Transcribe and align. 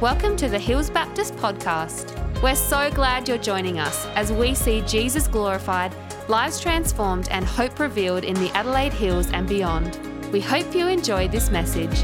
Welcome 0.00 0.36
to 0.38 0.48
the 0.48 0.58
Hills 0.58 0.90
Baptist 0.90 1.36
Podcast. 1.36 2.42
We're 2.42 2.56
so 2.56 2.90
glad 2.90 3.28
you're 3.28 3.38
joining 3.38 3.78
us 3.78 4.06
as 4.16 4.32
we 4.32 4.52
see 4.52 4.80
Jesus 4.80 5.28
glorified, 5.28 5.94
lives 6.28 6.60
transformed, 6.60 7.28
and 7.30 7.44
hope 7.44 7.78
revealed 7.78 8.24
in 8.24 8.34
the 8.34 8.50
Adelaide 8.56 8.92
Hills 8.92 9.30
and 9.30 9.48
beyond. 9.48 9.96
We 10.32 10.40
hope 10.40 10.74
you 10.74 10.88
enjoy 10.88 11.28
this 11.28 11.48
message. 11.48 12.02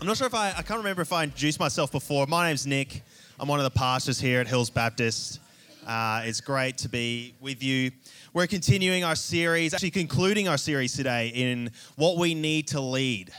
I'm 0.00 0.06
not 0.06 0.16
sure 0.16 0.28
if 0.28 0.34
I, 0.34 0.54
I 0.56 0.62
can't 0.62 0.78
remember 0.78 1.02
if 1.02 1.12
I 1.12 1.24
introduced 1.24 1.60
myself 1.60 1.92
before. 1.92 2.26
My 2.26 2.48
name's 2.48 2.66
Nick. 2.66 3.02
I'm 3.38 3.48
one 3.48 3.60
of 3.60 3.64
the 3.64 3.78
pastors 3.78 4.18
here 4.18 4.40
at 4.40 4.48
Hills 4.48 4.70
Baptist. 4.70 5.40
Uh, 5.86 6.22
it's 6.24 6.40
great 6.40 6.76
to 6.78 6.88
be 6.88 7.34
with 7.40 7.62
you. 7.62 7.90
We're 8.34 8.46
continuing 8.46 9.02
our 9.02 9.16
series, 9.16 9.72
actually 9.72 9.90
concluding 9.90 10.46
our 10.46 10.58
series 10.58 10.94
today 10.94 11.28
in 11.28 11.70
what 11.96 12.18
we 12.18 12.34
need 12.34 12.68
to 12.68 12.80
lead, 12.80 13.30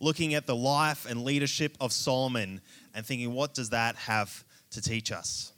looking 0.00 0.34
at 0.34 0.46
the 0.46 0.54
life 0.54 1.06
and 1.10 1.24
leadership 1.24 1.76
of 1.80 1.92
Solomon 1.92 2.60
and 2.94 3.04
thinking, 3.04 3.34
what 3.34 3.52
does 3.52 3.70
that 3.70 3.96
have 3.96 4.44
to 4.70 4.80
teach 4.80 5.10
us? 5.10 5.52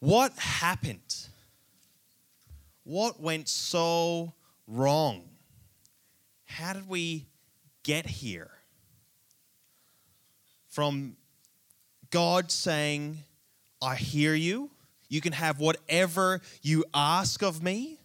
What 0.00 0.32
happened? 0.38 1.28
What 2.84 3.20
went 3.20 3.48
so 3.48 4.34
wrong? 4.66 5.22
How 6.44 6.74
did 6.74 6.88
we 6.88 7.26
get 7.84 8.06
here? 8.06 8.50
From 10.68 11.16
God 12.10 12.50
saying, 12.50 13.18
I 13.80 13.94
hear 13.94 14.34
you, 14.34 14.70
you 15.08 15.20
can 15.20 15.32
have 15.32 15.58
whatever 15.58 16.40
you 16.62 16.84
ask 16.94 17.42
of 17.42 17.62
me, 17.62 17.98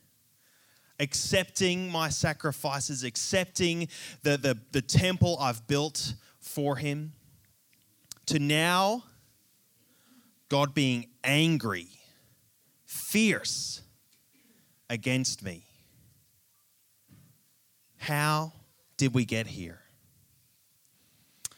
accepting 1.00 1.90
my 1.92 2.10
sacrifices, 2.10 3.04
accepting 3.04 3.88
the, 4.24 4.38
the, 4.38 4.58
the 4.72 4.82
temple 4.82 5.38
I've 5.40 5.68
built 5.68 6.14
for 6.40 6.76
him, 6.76 7.14
to 8.28 8.40
now 8.40 9.04
God 10.50 10.74
being 10.74 11.08
angry, 11.24 11.88
fierce 12.86 13.82
against 14.90 15.44
me. 15.44 15.66
How 17.98 18.54
did 18.98 19.14
we 19.14 19.26
get 19.26 19.48
here? 19.48 19.85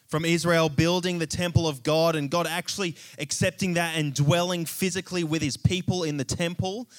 From 0.07 0.23
Israel 0.23 0.69
building 0.69 1.19
the 1.19 1.27
temple 1.27 1.67
of 1.67 1.83
God 1.83 2.15
and 2.15 2.31
God 2.31 2.47
actually 2.47 2.95
accepting 3.19 3.73
that 3.73 3.97
and 3.97 4.13
dwelling 4.13 4.65
physically 4.65 5.23
with 5.23 5.41
his 5.41 5.57
people 5.57 6.03
in 6.03 6.17
the 6.17 6.23
temple 6.23 6.89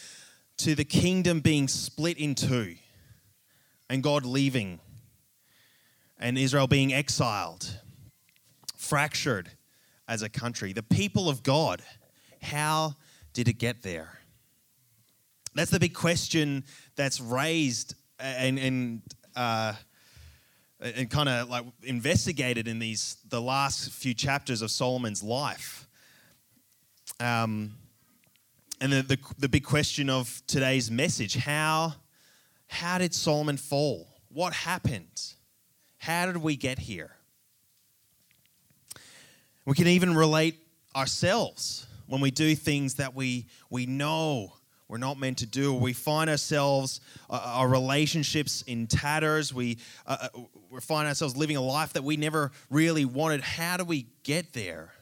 to 0.58 0.74
the 0.74 0.84
kingdom 0.84 1.40
being 1.40 1.68
split 1.68 2.18
in 2.18 2.34
two 2.34 2.74
and 3.88 4.02
God 4.02 4.26
leaving 4.26 4.80
and 6.18 6.36
Israel 6.36 6.66
being 6.66 6.92
exiled, 6.92 7.80
fractured 8.76 9.50
as 10.06 10.22
a 10.22 10.28
country. 10.28 10.72
The 10.72 10.82
people 10.82 11.28
of 11.28 11.42
God, 11.42 11.80
how 12.42 12.96
did 13.32 13.48
it 13.48 13.54
get 13.54 13.82
there? 13.82 14.18
That's 15.54 15.70
the 15.70 15.80
big 15.80 15.94
question 15.94 16.64
that's 16.96 17.20
raised 17.20 17.94
and, 18.18 18.58
and 18.58 19.02
uh, 19.34 19.74
and 20.80 21.10
kind 21.10 21.28
of 21.28 21.48
like 21.48 21.64
investigated 21.82 22.68
in 22.68 22.78
these 22.78 23.16
the 23.28 23.40
last 23.40 23.90
few 23.90 24.14
chapters 24.14 24.62
of 24.62 24.70
Solomon's 24.70 25.22
life. 25.22 25.86
Um, 27.20 27.74
and 28.80 28.92
the, 28.92 29.02
the, 29.02 29.18
the 29.38 29.48
big 29.48 29.64
question 29.64 30.08
of 30.08 30.40
today's 30.46 30.90
message 30.90 31.36
how 31.36 31.94
how 32.68 32.98
did 32.98 33.14
Solomon 33.14 33.56
fall? 33.56 34.06
What 34.28 34.52
happened? 34.52 35.22
How 35.96 36.26
did 36.26 36.36
we 36.36 36.54
get 36.54 36.78
here? 36.78 37.12
We 39.64 39.74
can 39.74 39.86
even 39.86 40.14
relate 40.14 40.56
ourselves 40.94 41.86
when 42.06 42.20
we 42.20 42.30
do 42.30 42.54
things 42.54 42.94
that 42.94 43.14
we 43.14 43.46
we 43.70 43.86
know 43.86 44.52
we're 44.88 44.96
not 44.96 45.18
meant 45.18 45.38
to 45.38 45.46
do. 45.46 45.74
We 45.74 45.92
find 45.92 46.30
ourselves, 46.30 47.02
uh, 47.28 47.40
our 47.44 47.68
relationships 47.68 48.62
in 48.62 48.86
tatters. 48.86 49.52
We, 49.52 49.76
uh, 50.06 50.28
uh, 50.34 50.38
we 50.70 50.80
find 50.80 51.08
ourselves 51.08 51.36
living 51.36 51.56
a 51.56 51.62
life 51.62 51.94
that 51.94 52.04
we 52.04 52.16
never 52.16 52.52
really 52.70 53.04
wanted. 53.04 53.40
How 53.40 53.76
do 53.76 53.84
we 53.84 54.06
get 54.22 54.52
there? 54.52 54.92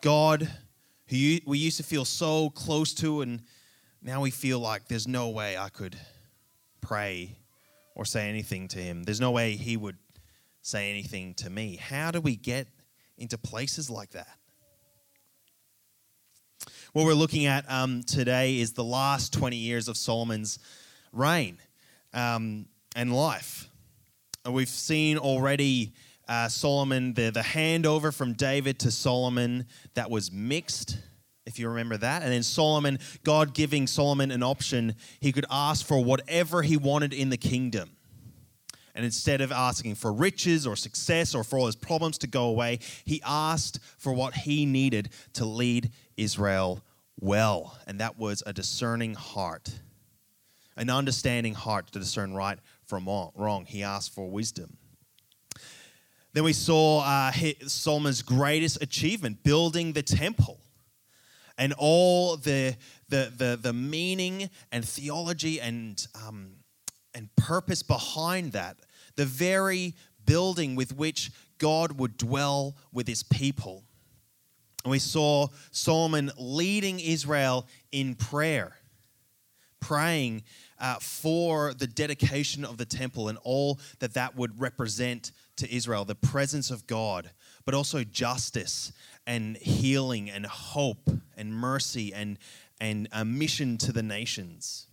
God, 0.00 0.48
who 1.06 1.38
we 1.46 1.58
used 1.58 1.76
to 1.78 1.82
feel 1.82 2.04
so 2.04 2.50
close 2.50 2.94
to, 2.94 3.22
and 3.22 3.42
now 4.00 4.20
we 4.20 4.30
feel 4.30 4.58
like 4.58 4.88
there's 4.88 5.08
no 5.08 5.28
way 5.30 5.56
I 5.56 5.68
could 5.68 5.96
pray 6.80 7.36
or 7.94 8.04
say 8.04 8.28
anything 8.28 8.68
to 8.68 8.78
Him. 8.78 9.02
There's 9.02 9.20
no 9.20 9.30
way 9.30 9.56
He 9.56 9.76
would 9.76 9.96
say 10.62 10.90
anything 10.90 11.34
to 11.34 11.50
me. 11.50 11.76
How 11.76 12.10
do 12.10 12.20
we 12.20 12.36
get 12.36 12.68
into 13.18 13.38
places 13.38 13.90
like 13.90 14.10
that? 14.10 14.38
What 16.92 17.04
we're 17.06 17.14
looking 17.14 17.46
at 17.46 17.64
um, 17.70 18.02
today 18.02 18.58
is 18.58 18.74
the 18.74 18.84
last 18.84 19.32
20 19.32 19.56
years 19.56 19.88
of 19.88 19.96
Solomon's 19.96 20.58
reign 21.12 21.58
um, 22.12 22.66
and 22.94 23.14
life. 23.14 23.68
We've 24.50 24.68
seen 24.68 25.18
already 25.18 25.92
uh, 26.28 26.48
Solomon, 26.48 27.14
the, 27.14 27.30
the 27.30 27.40
handover 27.40 28.12
from 28.12 28.32
David 28.32 28.80
to 28.80 28.90
Solomon 28.90 29.66
that 29.94 30.10
was 30.10 30.32
mixed, 30.32 30.98
if 31.46 31.60
you 31.60 31.68
remember 31.68 31.96
that. 31.96 32.22
And 32.22 32.32
then 32.32 32.42
Solomon, 32.42 32.98
God 33.22 33.54
giving 33.54 33.86
Solomon 33.86 34.32
an 34.32 34.42
option, 34.42 34.96
he 35.20 35.30
could 35.30 35.46
ask 35.48 35.86
for 35.86 36.02
whatever 36.02 36.62
he 36.62 36.76
wanted 36.76 37.12
in 37.12 37.30
the 37.30 37.36
kingdom. 37.36 37.90
And 38.96 39.04
instead 39.04 39.40
of 39.40 39.52
asking 39.52 39.94
for 39.94 40.12
riches 40.12 40.66
or 40.66 40.74
success 40.74 41.36
or 41.36 41.44
for 41.44 41.60
all 41.60 41.66
his 41.66 41.76
problems 41.76 42.18
to 42.18 42.26
go 42.26 42.46
away, 42.46 42.80
he 43.04 43.22
asked 43.24 43.78
for 43.96 44.12
what 44.12 44.34
he 44.34 44.66
needed 44.66 45.10
to 45.34 45.44
lead 45.44 45.92
Israel 46.16 46.82
well. 47.20 47.78
And 47.86 48.00
that 48.00 48.18
was 48.18 48.42
a 48.44 48.52
discerning 48.52 49.14
heart, 49.14 49.70
an 50.76 50.90
understanding 50.90 51.54
heart 51.54 51.92
to 51.92 52.00
discern 52.00 52.34
right 52.34 52.58
from 52.86 53.06
wrong. 53.06 53.64
He 53.66 53.82
asked 53.82 54.14
for 54.14 54.30
wisdom. 54.30 54.76
Then 56.32 56.44
we 56.44 56.52
saw 56.52 57.00
uh, 57.00 57.32
Solomon's 57.66 58.22
greatest 58.22 58.82
achievement, 58.82 59.42
building 59.42 59.92
the 59.92 60.02
temple 60.02 60.58
and 61.58 61.74
all 61.76 62.36
the, 62.36 62.76
the, 63.08 63.32
the, 63.36 63.58
the 63.60 63.72
meaning 63.72 64.48
and 64.70 64.84
theology 64.84 65.60
and, 65.60 66.06
um, 66.26 66.52
and 67.14 67.34
purpose 67.36 67.82
behind 67.82 68.52
that. 68.52 68.78
The 69.16 69.26
very 69.26 69.94
building 70.24 70.74
with 70.74 70.96
which 70.96 71.30
God 71.58 71.98
would 71.98 72.16
dwell 72.16 72.76
with 72.92 73.06
his 73.06 73.22
people. 73.22 73.84
And 74.84 74.90
we 74.90 74.98
saw 74.98 75.48
Solomon 75.70 76.32
leading 76.36 76.98
Israel 76.98 77.66
in 77.92 78.14
prayer, 78.14 78.76
praying 79.80 80.42
uh, 80.82 80.96
for 80.96 81.72
the 81.72 81.86
dedication 81.86 82.64
of 82.64 82.76
the 82.76 82.84
temple 82.84 83.28
and 83.28 83.38
all 83.44 83.78
that 84.00 84.14
that 84.14 84.36
would 84.36 84.60
represent 84.60 85.30
to 85.56 85.72
Israel 85.72 86.04
the 86.04 86.16
presence 86.16 86.70
of 86.70 86.86
God, 86.88 87.30
but 87.64 87.72
also 87.72 88.02
justice 88.02 88.92
and 89.24 89.56
healing 89.56 90.28
and 90.28 90.44
hope 90.44 91.08
and 91.36 91.54
mercy 91.54 92.12
and, 92.12 92.36
and 92.80 93.08
a 93.12 93.24
mission 93.24 93.78
to 93.78 93.92
the 93.92 94.02
nations. 94.02 94.88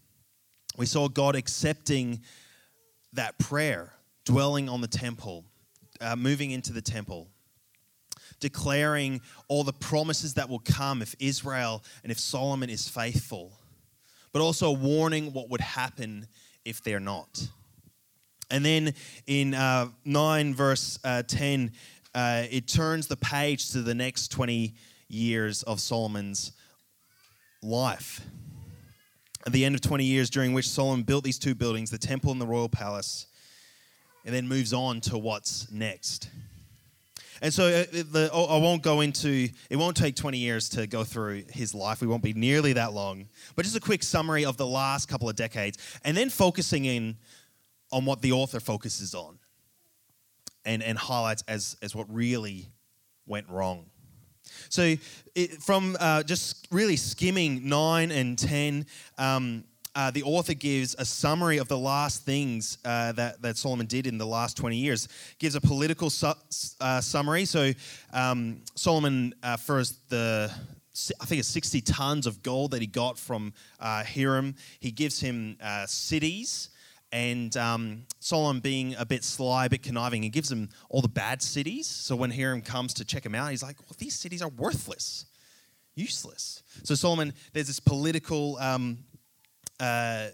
We 0.78 0.86
saw 0.86 1.08
God 1.10 1.36
accepting 1.36 2.22
that 3.14 3.40
prayer, 3.40 3.92
dwelling 4.26 4.70
on 4.70 4.82
the 4.82 4.88
temple, 4.88 5.44
uh, 6.00 6.16
moving 6.16 6.52
into 6.52 6.72
the 6.72 6.82
temple 6.82 7.28
declaring 8.40 9.20
all 9.50 9.66
the 9.66 9.74
promises 9.74 10.36
that 10.36 10.48
will 10.48 10.60
come 10.60 11.02
if 11.02 11.14
Israel 11.20 11.84
and 12.04 12.12
if 12.12 12.18
Solomon 12.18 12.70
is 12.70 12.88
faithful, 12.88 13.52
but 14.32 14.42
also 14.42 14.72
warning 14.72 15.34
what 15.34 15.50
would 15.50 15.62
happen 15.62 16.28
if 16.66 16.84
they're 16.84 17.00
not. 17.00 17.48
And 18.52 18.66
then 18.66 18.94
in 19.28 19.54
uh, 19.54 19.90
9, 20.06 20.54
verse 20.56 21.00
uh, 21.04 21.24
10, 21.28 21.72
uh, 22.16 22.44
it 22.50 22.68
turns 22.68 23.08
the 23.08 23.18
page 23.18 23.72
to 23.72 23.82
the 23.82 23.94
next 23.94 24.30
20 24.30 24.74
years 25.08 25.64
of 25.64 25.80
Solomon's 25.80 26.52
life. 27.62 28.22
At 29.46 29.54
the 29.54 29.66
end 29.66 29.76
of 29.76 29.82
20 29.82 30.04
years, 30.04 30.30
during 30.30 30.54
which 30.54 30.68
Solomon 30.68 31.04
built 31.04 31.24
these 31.24 31.40
two 31.40 31.56
buildings, 31.56 31.92
the 31.92 31.98
temple 31.98 32.32
and 32.32 32.42
the 32.42 32.48
royal 32.48 32.70
palace, 32.70 33.28
and 34.26 34.34
then 34.34 34.48
moves 34.48 34.74
on 34.74 35.02
to 35.02 35.18
what's 35.18 35.72
next. 35.72 36.30
And 37.42 37.54
so 37.54 37.68
uh, 37.68 37.86
the, 37.92 38.30
I 38.34 38.58
won't 38.58 38.82
go 38.82 39.02
into, 39.02 39.50
it 39.70 39.76
won't 39.76 39.96
take 39.96 40.16
20 40.16 40.38
years 40.38 40.70
to 40.70 40.88
go 40.88 41.04
through 41.04 41.44
his 41.50 41.74
life. 41.74 42.02
We 42.02 42.08
won't 42.08 42.24
be 42.24 42.34
nearly 42.34 42.74
that 42.74 42.94
long. 42.94 43.28
But 43.56 43.64
just 43.64 43.76
a 43.76 43.80
quick 43.82 44.04
summary 44.04 44.46
of 44.46 44.58
the 44.58 44.68
last 44.68 45.08
couple 45.08 45.30
of 45.30 45.36
decades, 45.36 45.78
and 46.04 46.16
then 46.16 46.30
focusing 46.30 46.86
in 46.86 47.18
on 47.92 48.06
what 48.06 48.22
the 48.22 48.32
author 48.34 48.60
focuses 48.60 49.16
on 49.16 49.40
and, 50.66 50.84
and 50.84 50.98
highlights 50.98 51.44
as, 51.48 51.78
as 51.82 51.96
what 51.96 52.14
really 52.14 52.68
went 53.26 53.50
wrong. 53.50 53.86
So, 54.70 54.96
it, 55.36 55.62
from 55.62 55.96
uh, 56.00 56.24
just 56.24 56.68
really 56.72 56.96
skimming 56.96 57.70
9 57.70 58.12
and 58.12 58.38
10, 58.38 58.86
um, 59.18 59.64
uh, 60.00 60.10
the 60.10 60.24
author 60.24 60.54
gives 60.54 60.96
a 60.98 61.04
summary 61.04 61.58
of 61.58 61.68
the 61.68 61.78
last 61.78 62.24
things 62.24 62.78
uh, 62.86 63.12
that, 63.12 63.42
that 63.42 63.58
Solomon 63.58 63.86
did 63.86 64.08
in 64.08 64.18
the 64.18 64.26
last 64.26 64.56
20 64.56 64.78
years. 64.78 65.10
Gives 65.40 65.56
a 65.56 65.62
political 65.62 66.10
su- 66.10 66.32
uh, 66.80 67.02
summary. 67.02 67.44
So 67.44 67.74
um, 68.14 68.62
Solomon 68.76 69.36
uh, 69.44 69.58
first 69.58 70.10
the 70.10 70.50
I 71.20 71.26
think 71.26 71.40
it's 71.40 71.50
60 71.50 71.82
tons 71.82 72.28
of 72.28 72.42
gold 72.44 72.72
that 72.72 72.80
he 72.80 72.88
got 72.88 73.18
from 73.18 73.52
uh, 73.82 74.06
Hiram. 74.06 74.56
He 74.80 74.92
gives 74.92 75.20
him 75.20 75.58
uh, 75.62 75.86
cities. 75.86 76.70
And 77.12 77.56
um, 77.58 78.04
Solomon, 78.22 78.62
being 78.62 78.96
a 78.98 79.06
bit 79.06 79.26
sly, 79.26 79.66
a 79.66 79.70
bit 79.70 79.84
conniving, 79.84 80.24
he 80.24 80.30
gives 80.30 80.50
him 80.50 80.70
all 80.90 81.02
the 81.02 81.10
bad 81.10 81.42
cities. 81.42 81.88
So 81.88 82.16
when 82.16 82.32
Hiram 82.32 82.62
comes 82.62 82.94
to 82.96 83.06
check 83.06 83.26
him 83.26 83.36
out, 83.36 83.50
he's 83.50 83.64
like, 83.64 83.78
well, 83.82 83.96
these 83.98 84.16
cities 84.16 84.42
are 84.42 84.50
worthless, 84.50 85.26
useless. 85.96 86.64
So 86.84 86.96
Solomon, 86.96 87.34
there's 87.52 87.68
this 87.68 87.82
political 87.82 88.58
um, 88.60 89.00
uh, 89.80 90.28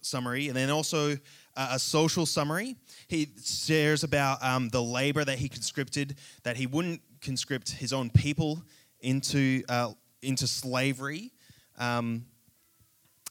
summary, 0.00 0.48
and 0.48 0.56
then 0.56 0.70
also 0.70 1.12
uh, 1.56 1.68
a 1.72 1.78
social 1.78 2.26
summary. 2.26 2.76
He 3.08 3.28
shares 3.42 4.04
about 4.04 4.42
um, 4.42 4.68
the 4.68 4.82
labor 4.82 5.24
that 5.24 5.38
he 5.38 5.48
conscripted, 5.48 6.16
that 6.42 6.56
he 6.56 6.66
wouldn't 6.66 7.02
conscript 7.20 7.70
his 7.70 7.92
own 7.92 8.10
people 8.10 8.62
into, 9.00 9.62
uh, 9.68 9.92
into 10.22 10.46
slavery. 10.46 11.32
Um, 11.78 12.26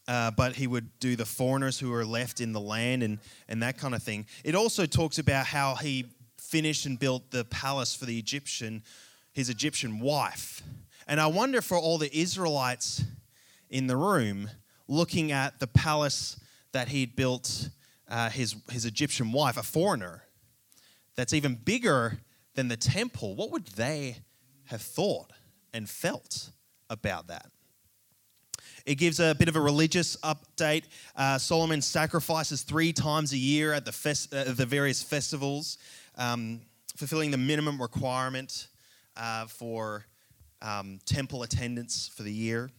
uh, 0.07 0.31
but 0.31 0.55
he 0.55 0.65
would 0.65 0.89
do 0.99 1.15
the 1.15 1.25
foreigners 1.25 1.79
who 1.79 1.91
were 1.91 2.03
left 2.03 2.41
in 2.41 2.51
the 2.51 2.59
land 2.59 3.03
and, 3.03 3.19
and 3.47 3.61
that 3.61 3.77
kind 3.77 3.93
of 3.93 4.01
thing. 4.01 4.25
It 4.43 4.55
also 4.55 4.87
talks 4.87 5.19
about 5.19 5.45
how 5.45 5.75
he 5.75 6.07
finished 6.39 6.87
and 6.87 6.97
built 6.97 7.29
the 7.29 7.45
palace 7.45 7.93
for 7.93 8.05
the 8.05 8.17
Egyptian, 8.17 8.81
his 9.33 9.49
Egyptian 9.49 9.99
wife. 9.99 10.63
And 11.07 11.19
I 11.19 11.27
wonder 11.27 11.61
for 11.61 11.77
all 11.77 11.99
the 11.99 12.09
Israelites 12.15 13.03
in 13.69 13.85
the 13.85 13.95
room 13.95 14.49
looking 14.89 15.31
at 15.31 15.59
the 15.59 15.67
palace 15.67 16.37
that 16.71 16.89
he'd 16.89 17.15
built 17.15 17.69
uh, 18.09 18.29
his, 18.29 18.55
his 18.71 18.85
Egyptian 18.85 19.31
wife, 19.31 19.55
a 19.55 19.63
foreigner, 19.63 20.23
that's 21.15 21.33
even 21.33 21.55
bigger 21.55 22.19
than 22.55 22.67
the 22.67 22.77
temple, 22.77 23.35
what 23.35 23.51
would 23.51 23.67
they 23.67 24.17
have 24.65 24.81
thought 24.81 25.31
and 25.73 25.87
felt 25.87 26.49
about 26.89 27.27
that? 27.27 27.51
It 28.85 28.95
gives 28.95 29.19
a 29.19 29.35
bit 29.35 29.47
of 29.47 29.55
a 29.55 29.61
religious 29.61 30.17
update. 30.17 30.85
Uh, 31.15 31.37
Solomon 31.37 31.81
sacrifices 31.81 32.63
three 32.63 32.91
times 32.91 33.33
a 33.33 33.37
year 33.37 33.73
at 33.73 33.85
the, 33.85 33.91
fest- 33.91 34.33
uh, 34.33 34.45
the 34.45 34.65
various 34.65 35.03
festivals, 35.03 35.77
um, 36.17 36.61
fulfilling 36.95 37.29
the 37.29 37.37
minimum 37.37 37.79
requirement 37.79 38.67
uh, 39.15 39.45
for 39.45 40.05
um, 40.61 40.99
temple 41.05 41.43
attendance 41.43 42.09
for 42.15 42.23
the 42.23 42.33
year. 42.33 42.71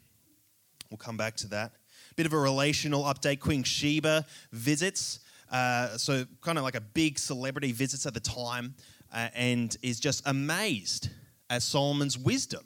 We'll 0.91 0.99
come 0.99 1.17
back 1.17 1.37
to 1.37 1.49
that. 1.49 1.73
Bit 2.21 2.27
of 2.27 2.33
a 2.35 2.39
relational 2.39 3.05
update. 3.05 3.41
Queen 3.41 3.63
Sheba 3.63 4.27
visits, 4.53 5.21
uh, 5.51 5.97
so 5.97 6.27
kind 6.43 6.59
of 6.59 6.65
like 6.65 6.75
a 6.75 6.81
big 6.83 7.19
celebrity 7.19 7.73
visits 7.73 8.05
at 8.05 8.13
the 8.13 8.21
time, 8.21 8.75
uh, 9.11 9.29
and 9.35 9.75
is 9.81 9.99
just 9.99 10.23
amazed 10.27 11.09
at 11.49 11.63
Solomon's 11.63 12.19
wisdom 12.19 12.61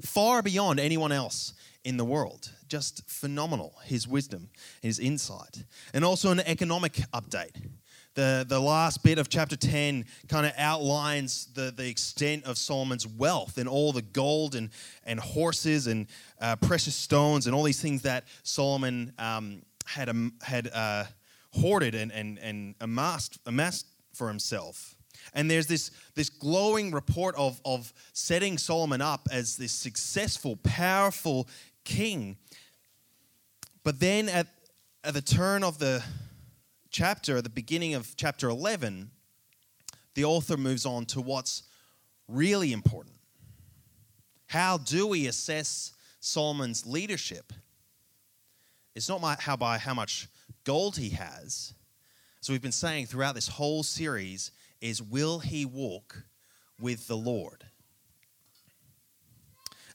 far 0.00 0.42
beyond 0.42 0.78
anyone 0.78 1.10
else 1.10 1.54
in 1.82 1.96
the 1.96 2.04
world. 2.04 2.52
Just 2.68 3.02
phenomenal, 3.10 3.74
his 3.84 4.06
wisdom, 4.06 4.50
his 4.80 5.00
insight. 5.00 5.64
And 5.92 6.04
also 6.04 6.30
an 6.30 6.38
economic 6.38 6.92
update. 7.12 7.68
The, 8.14 8.44
the 8.46 8.60
last 8.60 9.02
bit 9.02 9.18
of 9.18 9.30
chapter 9.30 9.56
10 9.56 10.04
kind 10.28 10.44
of 10.44 10.52
outlines 10.58 11.46
the, 11.54 11.72
the 11.74 11.88
extent 11.88 12.44
of 12.44 12.58
Solomon's 12.58 13.06
wealth 13.06 13.56
and 13.56 13.66
all 13.66 13.90
the 13.92 14.02
gold 14.02 14.54
and, 14.54 14.68
and 15.04 15.18
horses 15.18 15.86
and 15.86 16.06
uh, 16.38 16.56
precious 16.56 16.94
stones 16.94 17.46
and 17.46 17.54
all 17.54 17.62
these 17.62 17.80
things 17.80 18.02
that 18.02 18.24
Solomon 18.42 19.14
um, 19.18 19.62
had, 19.86 20.10
um, 20.10 20.34
had 20.42 20.68
uh, 20.74 21.04
hoarded 21.52 21.94
and, 21.94 22.12
and, 22.12 22.38
and 22.38 22.74
amassed, 22.82 23.38
amassed 23.46 23.86
for 24.12 24.28
himself. 24.28 24.94
And 25.32 25.50
there's 25.50 25.66
this, 25.66 25.90
this 26.14 26.28
glowing 26.28 26.90
report 26.90 27.34
of, 27.36 27.60
of 27.64 27.92
setting 28.12 28.58
Solomon 28.58 29.00
up 29.00 29.28
as 29.30 29.56
this 29.56 29.72
successful, 29.72 30.56
powerful 30.62 31.48
king. 31.84 32.36
But 33.84 34.00
then 34.00 34.28
at, 34.28 34.48
at 35.02 35.14
the 35.14 35.22
turn 35.22 35.64
of 35.64 35.78
the 35.78 36.02
chapter, 36.92 37.38
at 37.38 37.44
the 37.44 37.50
beginning 37.50 37.94
of 37.94 38.14
chapter 38.16 38.48
11, 38.48 39.10
the 40.14 40.24
author 40.24 40.56
moves 40.56 40.86
on 40.86 41.06
to 41.06 41.20
what's 41.20 41.64
really 42.28 42.72
important. 42.72 43.16
How 44.46 44.76
do 44.76 45.06
we 45.06 45.26
assess 45.26 45.94
Solomon's 46.20 46.86
leadership? 46.86 47.52
It's 48.94 49.08
not 49.08 49.22
my, 49.22 49.36
how 49.40 49.56
by 49.56 49.78
how 49.78 49.94
much 49.94 50.28
gold 50.64 50.98
he 50.98 51.08
has. 51.10 51.72
So 52.40 52.52
we've 52.52 52.62
been 52.62 52.70
saying 52.70 53.06
throughout 53.06 53.34
this 53.34 53.48
whole 53.48 53.82
series 53.82 54.52
is 54.80 55.02
will 55.02 55.38
he 55.38 55.64
walk 55.64 56.24
with 56.78 57.08
the 57.08 57.16
Lord? 57.16 57.64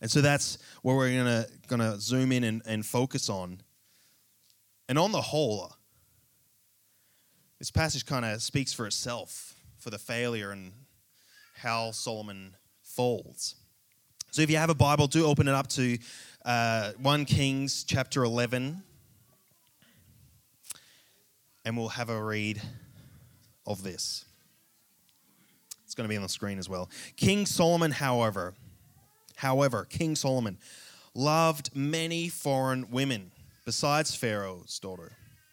And 0.02 0.10
so 0.10 0.22
that's 0.22 0.58
where 0.82 0.96
we're 0.96 1.16
gonna 1.16 1.46
gonna 1.68 2.00
zoom 2.00 2.32
in 2.32 2.44
and, 2.44 2.62
and 2.66 2.86
focus 2.86 3.30
on. 3.30 3.62
And 4.90 4.98
on 4.98 5.12
the 5.12 5.22
whole, 5.22 5.77
this 7.60 7.72
passage 7.72 8.06
kind 8.06 8.24
of 8.26 8.42
speaks 8.42 8.72
for 8.72 8.86
itself 8.86 9.56
for 9.80 9.90
the 9.90 9.98
failure 9.98 10.52
and 10.52 10.72
how 11.56 11.92
Solomon 11.92 12.56
falls. 12.84 13.56
So 14.32 14.42
if 14.42 14.50
you 14.50 14.58
have 14.58 14.70
a 14.70 14.76
Bible, 14.76 15.08
do 15.08 15.26
open 15.26 15.48
it 15.48 15.54
up 15.54 15.68
to 15.70 15.98
uh, 16.46 16.92
1 17.02 17.26
Kings 17.26 17.84
chapter 17.84 18.24
11. 18.24 18.84
And 21.66 21.78
we'll 21.78 21.90
have 21.90 22.10
a 22.10 22.24
read 22.24 22.62
of 23.66 23.84
this 23.84 24.24
It's 25.84 25.96
going 25.96 26.06
to 26.06 26.10
be 26.10 26.16
on 26.16 26.24
the 26.24 26.30
screen 26.30 26.60
as 26.60 26.70
well. 26.70 26.90
King 27.18 27.46
Solomon, 27.46 27.92
however, 27.92 28.54
however, 29.36 29.86
King 29.86 30.16
Solomon 30.16 30.58
loved 31.14 31.76
many 31.76 32.30
foreign 32.30 32.90
women 32.92 33.32
besides 33.66 34.16
Pharaoh's 34.16 34.80
daughter, 34.80 35.12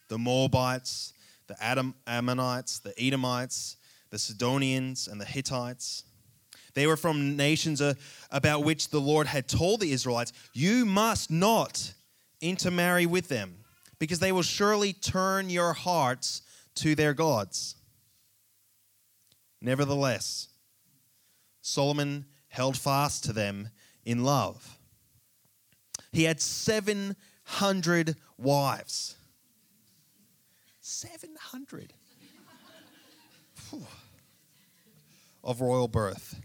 the 0.08 0.18
Moabites, 0.18 1.14
the 1.46 1.62
Adam, 1.62 1.94
Ammonites, 2.06 2.78
the 2.78 2.94
Edomites, 2.98 3.76
the 4.10 4.18
Sidonians, 4.18 5.08
and 5.08 5.20
the 5.20 5.24
Hittites. 5.24 6.04
They 6.74 6.86
were 6.86 6.96
from 6.96 7.36
nations 7.36 7.80
uh, 7.80 7.94
about 8.30 8.64
which 8.64 8.90
the 8.90 9.00
Lord 9.00 9.26
had 9.26 9.48
told 9.48 9.80
the 9.80 9.92
Israelites, 9.92 10.32
You 10.52 10.84
must 10.84 11.30
not 11.30 11.94
intermarry 12.40 13.06
with 13.06 13.28
them, 13.28 13.64
because 13.98 14.18
they 14.18 14.32
will 14.32 14.42
surely 14.42 14.92
turn 14.92 15.50
your 15.50 15.72
hearts 15.72 16.42
to 16.76 16.94
their 16.94 17.14
gods. 17.14 17.76
Nevertheless, 19.60 20.48
Solomon 21.62 22.26
held 22.48 22.76
fast 22.76 23.24
to 23.24 23.32
them 23.32 23.70
in 24.04 24.22
love. 24.22 24.78
He 26.12 26.24
had 26.24 26.40
700 26.40 28.16
wives. 28.36 29.16
700 30.84 31.94
of 35.42 35.60
royal 35.62 35.88
birth. 35.88 36.38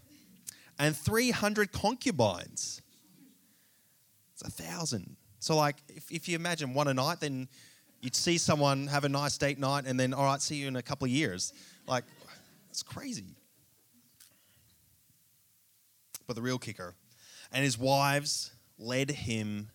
And 0.79 0.95
300 0.95 1.73
concubines. 1.73 2.81
It's 4.31 4.41
a 4.41 4.49
thousand. 4.49 5.17
So, 5.39 5.57
like, 5.57 5.75
if, 5.89 6.09
if 6.09 6.29
you 6.29 6.37
imagine 6.37 6.73
one 6.73 6.87
a 6.87 6.93
night, 6.93 7.19
then 7.19 7.49
you'd 7.99 8.15
see 8.15 8.37
someone 8.37 8.87
have 8.87 9.03
a 9.03 9.09
nice 9.09 9.37
date 9.37 9.59
night 9.59 9.83
and 9.85 9.99
then, 9.99 10.13
all 10.13 10.23
right, 10.23 10.41
see 10.41 10.55
you 10.55 10.69
in 10.69 10.77
a 10.77 10.81
couple 10.81 11.03
of 11.03 11.11
years. 11.11 11.51
Like, 11.85 12.05
it's 12.69 12.81
crazy. 12.81 13.35
But 16.27 16.37
the 16.37 16.41
real 16.41 16.59
kicker, 16.59 16.95
and 17.51 17.65
his 17.65 17.77
wives 17.77 18.53
led 18.77 19.11
him 19.11 19.69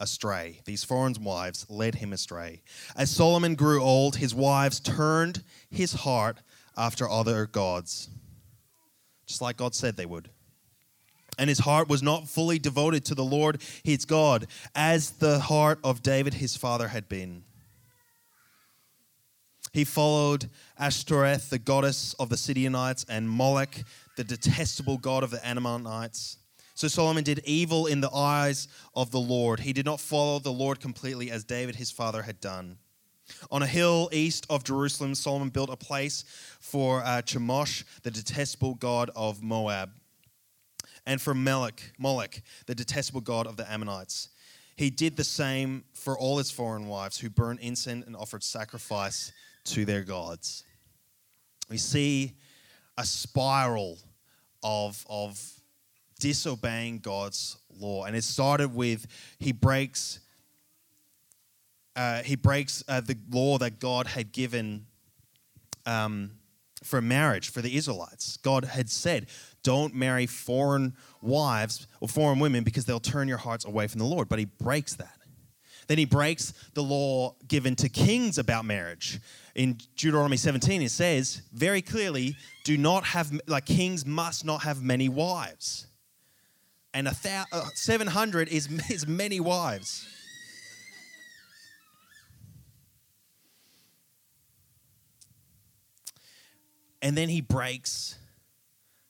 astray. 0.00 0.60
These 0.64 0.84
foreign 0.84 1.14
wives 1.22 1.66
led 1.68 1.96
him 1.96 2.12
astray. 2.12 2.62
As 2.96 3.10
Solomon 3.10 3.54
grew 3.54 3.82
old, 3.82 4.16
his 4.16 4.34
wives 4.34 4.80
turned 4.80 5.42
his 5.70 5.92
heart 5.92 6.38
after 6.76 7.08
other 7.08 7.46
gods, 7.46 8.08
just 9.26 9.40
like 9.40 9.56
God 9.56 9.74
said 9.74 9.96
they 9.96 10.06
would. 10.06 10.30
And 11.38 11.48
his 11.48 11.60
heart 11.60 11.88
was 11.88 12.02
not 12.02 12.28
fully 12.28 12.58
devoted 12.58 13.04
to 13.06 13.14
the 13.14 13.24
Lord 13.24 13.60
his 13.82 14.04
God, 14.04 14.46
as 14.74 15.10
the 15.12 15.40
heart 15.40 15.80
of 15.82 16.02
David 16.02 16.34
his 16.34 16.56
father 16.56 16.88
had 16.88 17.08
been. 17.08 17.44
He 19.72 19.84
followed 19.84 20.48
Ashtoreth, 20.78 21.50
the 21.50 21.58
goddess 21.58 22.14
of 22.20 22.28
the 22.28 22.36
Sidonians, 22.36 23.04
and 23.08 23.28
Moloch, 23.28 23.74
the 24.16 24.22
detestable 24.22 24.98
god 24.98 25.24
of 25.24 25.30
the 25.32 25.44
Ammonites. 25.44 26.36
So 26.74 26.88
Solomon 26.88 27.22
did 27.22 27.40
evil 27.44 27.86
in 27.86 28.00
the 28.00 28.10
eyes 28.12 28.66
of 28.94 29.12
the 29.12 29.20
Lord. 29.20 29.60
He 29.60 29.72
did 29.72 29.86
not 29.86 30.00
follow 30.00 30.40
the 30.40 30.52
Lord 30.52 30.80
completely 30.80 31.30
as 31.30 31.44
David 31.44 31.76
his 31.76 31.92
father 31.92 32.22
had 32.22 32.40
done. 32.40 32.78
On 33.50 33.62
a 33.62 33.66
hill 33.66 34.10
east 34.12 34.44
of 34.50 34.64
Jerusalem, 34.64 35.14
Solomon 35.14 35.48
built 35.48 35.70
a 35.70 35.76
place 35.76 36.24
for 36.60 37.02
uh, 37.04 37.22
Chemosh, 37.22 37.84
the 38.02 38.10
detestable 38.10 38.74
god 38.74 39.10
of 39.16 39.42
Moab, 39.42 39.90
and 41.06 41.20
for 41.20 41.32
Melech, 41.32 41.92
Moloch, 41.98 42.42
the 42.66 42.74
detestable 42.74 43.20
god 43.20 43.46
of 43.46 43.56
the 43.56 43.70
Ammonites. 43.70 44.30
he 44.76 44.90
did 44.90 45.16
the 45.16 45.24
same 45.24 45.84
for 45.94 46.18
all 46.18 46.38
his 46.38 46.50
foreign 46.50 46.88
wives 46.88 47.18
who 47.18 47.30
burned 47.30 47.60
incense 47.60 48.04
and 48.06 48.16
offered 48.16 48.42
sacrifice 48.42 49.32
to 49.64 49.84
their 49.84 50.02
gods. 50.02 50.64
We 51.70 51.78
see 51.78 52.32
a 52.98 53.04
spiral 53.04 53.98
of, 54.62 55.04
of 55.08 55.53
disobeying 56.24 57.00
God's 57.00 57.58
law. 57.78 58.04
And 58.04 58.16
it 58.16 58.24
started 58.24 58.74
with 58.74 59.06
he 59.38 59.52
breaks 59.52 60.20
uh, 61.96 62.22
he 62.22 62.34
breaks 62.34 62.82
uh, 62.88 63.02
the 63.02 63.16
law 63.30 63.58
that 63.58 63.78
God 63.78 64.06
had 64.06 64.32
given 64.32 64.86
um, 65.84 66.30
for 66.82 67.02
marriage 67.02 67.50
for 67.50 67.60
the 67.60 67.76
Israelites. 67.76 68.38
God 68.38 68.64
had 68.64 68.88
said, 68.88 69.26
"Don't 69.62 69.94
marry 69.94 70.26
foreign 70.26 70.96
wives 71.20 71.86
or 72.00 72.08
foreign 72.08 72.38
women 72.38 72.64
because 72.64 72.86
they'll 72.86 72.98
turn 72.98 73.28
your 73.28 73.38
hearts 73.38 73.66
away 73.66 73.86
from 73.86 73.98
the 73.98 74.06
Lord." 74.06 74.30
But 74.30 74.38
he 74.38 74.46
breaks 74.46 74.94
that. 74.94 75.18
Then 75.88 75.98
he 75.98 76.06
breaks 76.06 76.54
the 76.72 76.82
law 76.82 77.34
given 77.46 77.76
to 77.76 77.90
kings 77.90 78.38
about 78.38 78.64
marriage. 78.64 79.20
In 79.54 79.78
Deuteronomy 79.94 80.38
17, 80.38 80.80
it 80.80 80.90
says 80.90 81.42
very 81.52 81.82
clearly, 81.82 82.34
"Do 82.64 82.78
not 82.78 83.04
have 83.04 83.30
like 83.46 83.66
kings 83.66 84.06
must 84.06 84.46
not 84.46 84.62
have 84.62 84.82
many 84.82 85.10
wives." 85.10 85.86
And 86.94 87.08
a 87.08 87.14
thou, 87.22 87.44
uh, 87.52 87.66
700 87.74 88.48
is, 88.48 88.68
is 88.90 89.06
many 89.06 89.40
wives. 89.40 90.08
And 97.02 97.18
then 97.18 97.28
he 97.28 97.42
breaks 97.42 98.16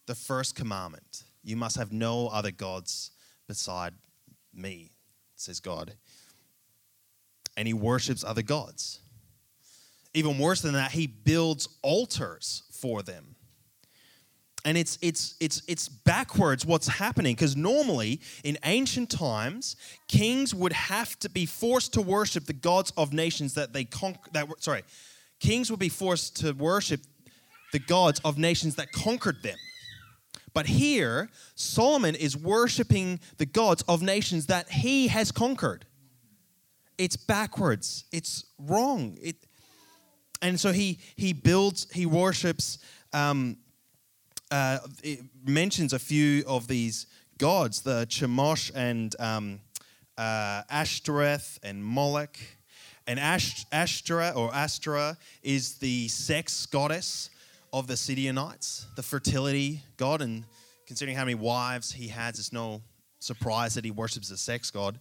the 0.06 0.16
first 0.16 0.56
commandment 0.56 1.22
you 1.44 1.56
must 1.56 1.76
have 1.76 1.92
no 1.92 2.28
other 2.28 2.50
gods 2.50 3.10
beside 3.46 3.92
me, 4.52 4.90
says 5.36 5.60
God. 5.60 5.92
And 7.56 7.68
he 7.68 7.74
worships 7.74 8.24
other 8.24 8.42
gods. 8.42 9.00
Even 10.14 10.38
worse 10.38 10.62
than 10.62 10.72
that, 10.72 10.92
he 10.92 11.06
builds 11.06 11.68
altars 11.82 12.62
for 12.72 13.02
them. 13.02 13.36
And 14.64 14.78
it's 14.78 14.98
it's 15.02 15.34
it's 15.40 15.62
it's 15.68 15.88
backwards 15.88 16.64
what's 16.64 16.88
happening 16.88 17.34
because 17.34 17.54
normally 17.54 18.20
in 18.44 18.56
ancient 18.64 19.10
times 19.10 19.76
kings 20.08 20.54
would 20.54 20.72
have 20.72 21.18
to 21.18 21.28
be 21.28 21.44
forced 21.44 21.92
to 21.94 22.00
worship 22.00 22.46
the 22.46 22.54
gods 22.54 22.90
of 22.96 23.12
nations 23.12 23.54
that 23.54 23.74
they 23.74 23.84
conquer 23.84 24.30
that 24.32 24.48
sorry 24.60 24.82
kings 25.38 25.70
would 25.70 25.80
be 25.80 25.90
forced 25.90 26.36
to 26.36 26.52
worship 26.52 27.02
the 27.74 27.78
gods 27.80 28.20
of 28.24 28.38
nations 28.38 28.76
that 28.76 28.92
conquered 28.92 29.42
them. 29.42 29.58
But 30.54 30.66
here, 30.66 31.28
Solomon 31.56 32.14
is 32.14 32.36
worshiping 32.36 33.18
the 33.38 33.46
gods 33.46 33.82
of 33.88 34.00
nations 34.00 34.46
that 34.46 34.70
he 34.70 35.08
has 35.08 35.32
conquered. 35.32 35.84
It's 36.96 37.16
backwards. 37.16 38.04
It's 38.12 38.44
wrong. 38.60 39.18
It, 39.20 39.34
and 40.40 40.60
so 40.60 40.70
he 40.70 41.00
he 41.16 41.32
builds, 41.32 41.88
he 41.92 42.06
worships. 42.06 42.78
Um, 43.12 43.56
uh, 44.54 44.78
it 45.02 45.18
mentions 45.44 45.92
a 45.92 45.98
few 45.98 46.44
of 46.46 46.68
these 46.68 47.06
gods: 47.38 47.82
the 47.82 48.06
Chemosh 48.08 48.70
and 48.74 49.16
um, 49.18 49.60
uh, 50.16 50.62
Ashtoreth 50.70 51.58
and 51.64 51.84
Moloch. 51.84 52.38
And 53.06 53.18
Ash, 53.18 53.66
or 54.34 54.54
Astra 54.54 55.18
is 55.42 55.74
the 55.78 56.08
sex 56.08 56.66
goddess 56.66 57.30
of 57.72 57.86
the 57.86 57.96
Sidonites, 57.96 58.86
the 58.96 59.02
fertility 59.02 59.82
god, 59.96 60.22
and 60.22 60.44
considering 60.86 61.16
how 61.16 61.24
many 61.24 61.34
wives 61.34 61.92
he 61.92 62.08
has, 62.08 62.38
it's 62.38 62.52
no 62.52 62.80
surprise 63.18 63.74
that 63.74 63.84
he 63.84 63.90
worships 63.90 64.30
a 64.30 64.38
sex 64.38 64.70
god. 64.70 65.00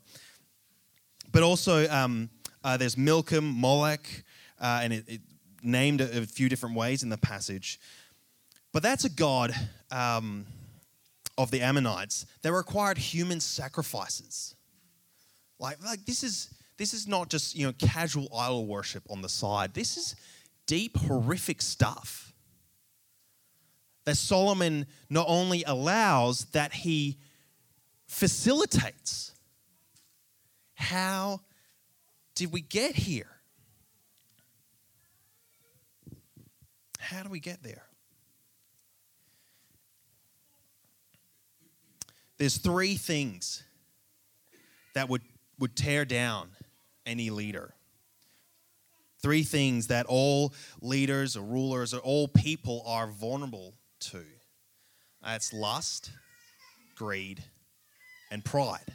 But 1.31 1.43
also, 1.43 1.88
um, 1.89 2.29
uh, 2.63 2.75
there's 2.77 2.98
Milcom, 2.98 3.45
Moloch, 3.45 4.05
uh, 4.60 4.81
and 4.83 4.93
it, 4.93 5.03
it 5.07 5.22
named 5.62 6.01
a, 6.01 6.24
a, 6.24 6.25
few 6.25 6.50
different 6.50 6.75
ways 6.75 7.03
in 7.03 7.10
the 7.10 7.17
passage. 7.17 7.79
But 8.74 8.82
that's 8.82 9.06
a 9.06 9.10
god 9.10 9.53
um, 9.92 10.46
of 11.38 11.51
the 11.51 11.62
Ammonites 11.62 12.25
that 12.42 12.51
required 12.51 12.98
human 12.98 13.39
sacrifices. 13.39 14.56
Like, 15.60 15.82
like 15.86 16.06
this 16.06 16.24
is 16.24 16.50
this 16.77 16.94
is 16.94 17.08
not 17.08 17.30
just 17.30 17.56
you 17.56 17.68
know 17.68 17.74
casual 17.74 18.27
idol 18.36 18.65
worship 18.65 19.03
on 19.10 19.22
the 19.22 19.30
side. 19.30 19.75
This 19.75 19.96
is 19.96 20.15
deep, 20.65 20.98
horrific 20.98 21.62
stuff 21.62 22.34
that 24.06 24.15
Solomon 24.15 24.88
not 25.10 25.27
only 25.30 25.63
allows, 25.63 26.46
that 26.46 26.74
he 26.74 27.20
facilitates. 28.08 29.32
How 30.74 31.42
did 32.36 32.51
we 32.51 32.62
get 32.62 32.96
here? 32.96 33.30
How 37.00 37.24
do 37.24 37.30
we 37.30 37.39
get 37.39 37.62
there? 37.63 37.84
There's 42.43 42.57
three 42.57 42.95
things 42.95 43.63
that 44.95 45.07
would, 45.07 45.21
would 45.59 45.77
tear 45.77 46.03
down 46.03 46.50
any 47.05 47.29
leader. 47.29 47.73
Three 49.21 49.43
things 49.43 49.88
that 49.88 50.07
all 50.07 50.53
leaders 50.81 51.38
or 51.38 51.41
rulers 51.41 51.93
or 51.93 52.00
all 52.00 52.27
people 52.27 52.83
are 52.85 53.07
vulnerable 53.07 53.75
to. 54.12 54.25
That's 55.23 55.53
lust, 55.53 56.12
greed, 56.97 57.41
and 58.29 58.43
pride. 58.43 58.93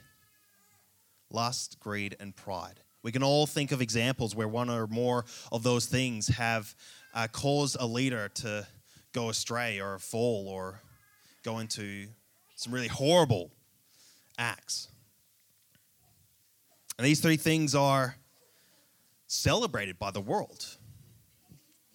Lust, 1.30 1.80
greed, 1.80 2.18
and 2.20 2.36
pride. 2.36 2.80
We 3.02 3.12
can 3.12 3.22
all 3.22 3.46
think 3.46 3.72
of 3.72 3.80
examples 3.80 4.36
where 4.36 4.46
one 4.46 4.68
or 4.68 4.86
more 4.88 5.24
of 5.50 5.62
those 5.62 5.86
things 5.86 6.28
have 6.28 6.74
uh, 7.14 7.28
caused 7.32 7.78
a 7.80 7.86
leader 7.86 8.28
to 8.28 8.66
go 9.14 9.30
astray 9.30 9.80
or 9.80 9.98
fall 9.98 10.48
or 10.48 10.82
go 11.42 11.60
into 11.60 12.08
some 12.58 12.74
really 12.74 12.88
horrible 12.88 13.50
acts. 14.36 14.88
And 16.98 17.06
these 17.06 17.20
three 17.20 17.36
things 17.36 17.74
are 17.76 18.16
celebrated 19.28 19.98
by 19.98 20.10
the 20.10 20.20
world 20.20 20.66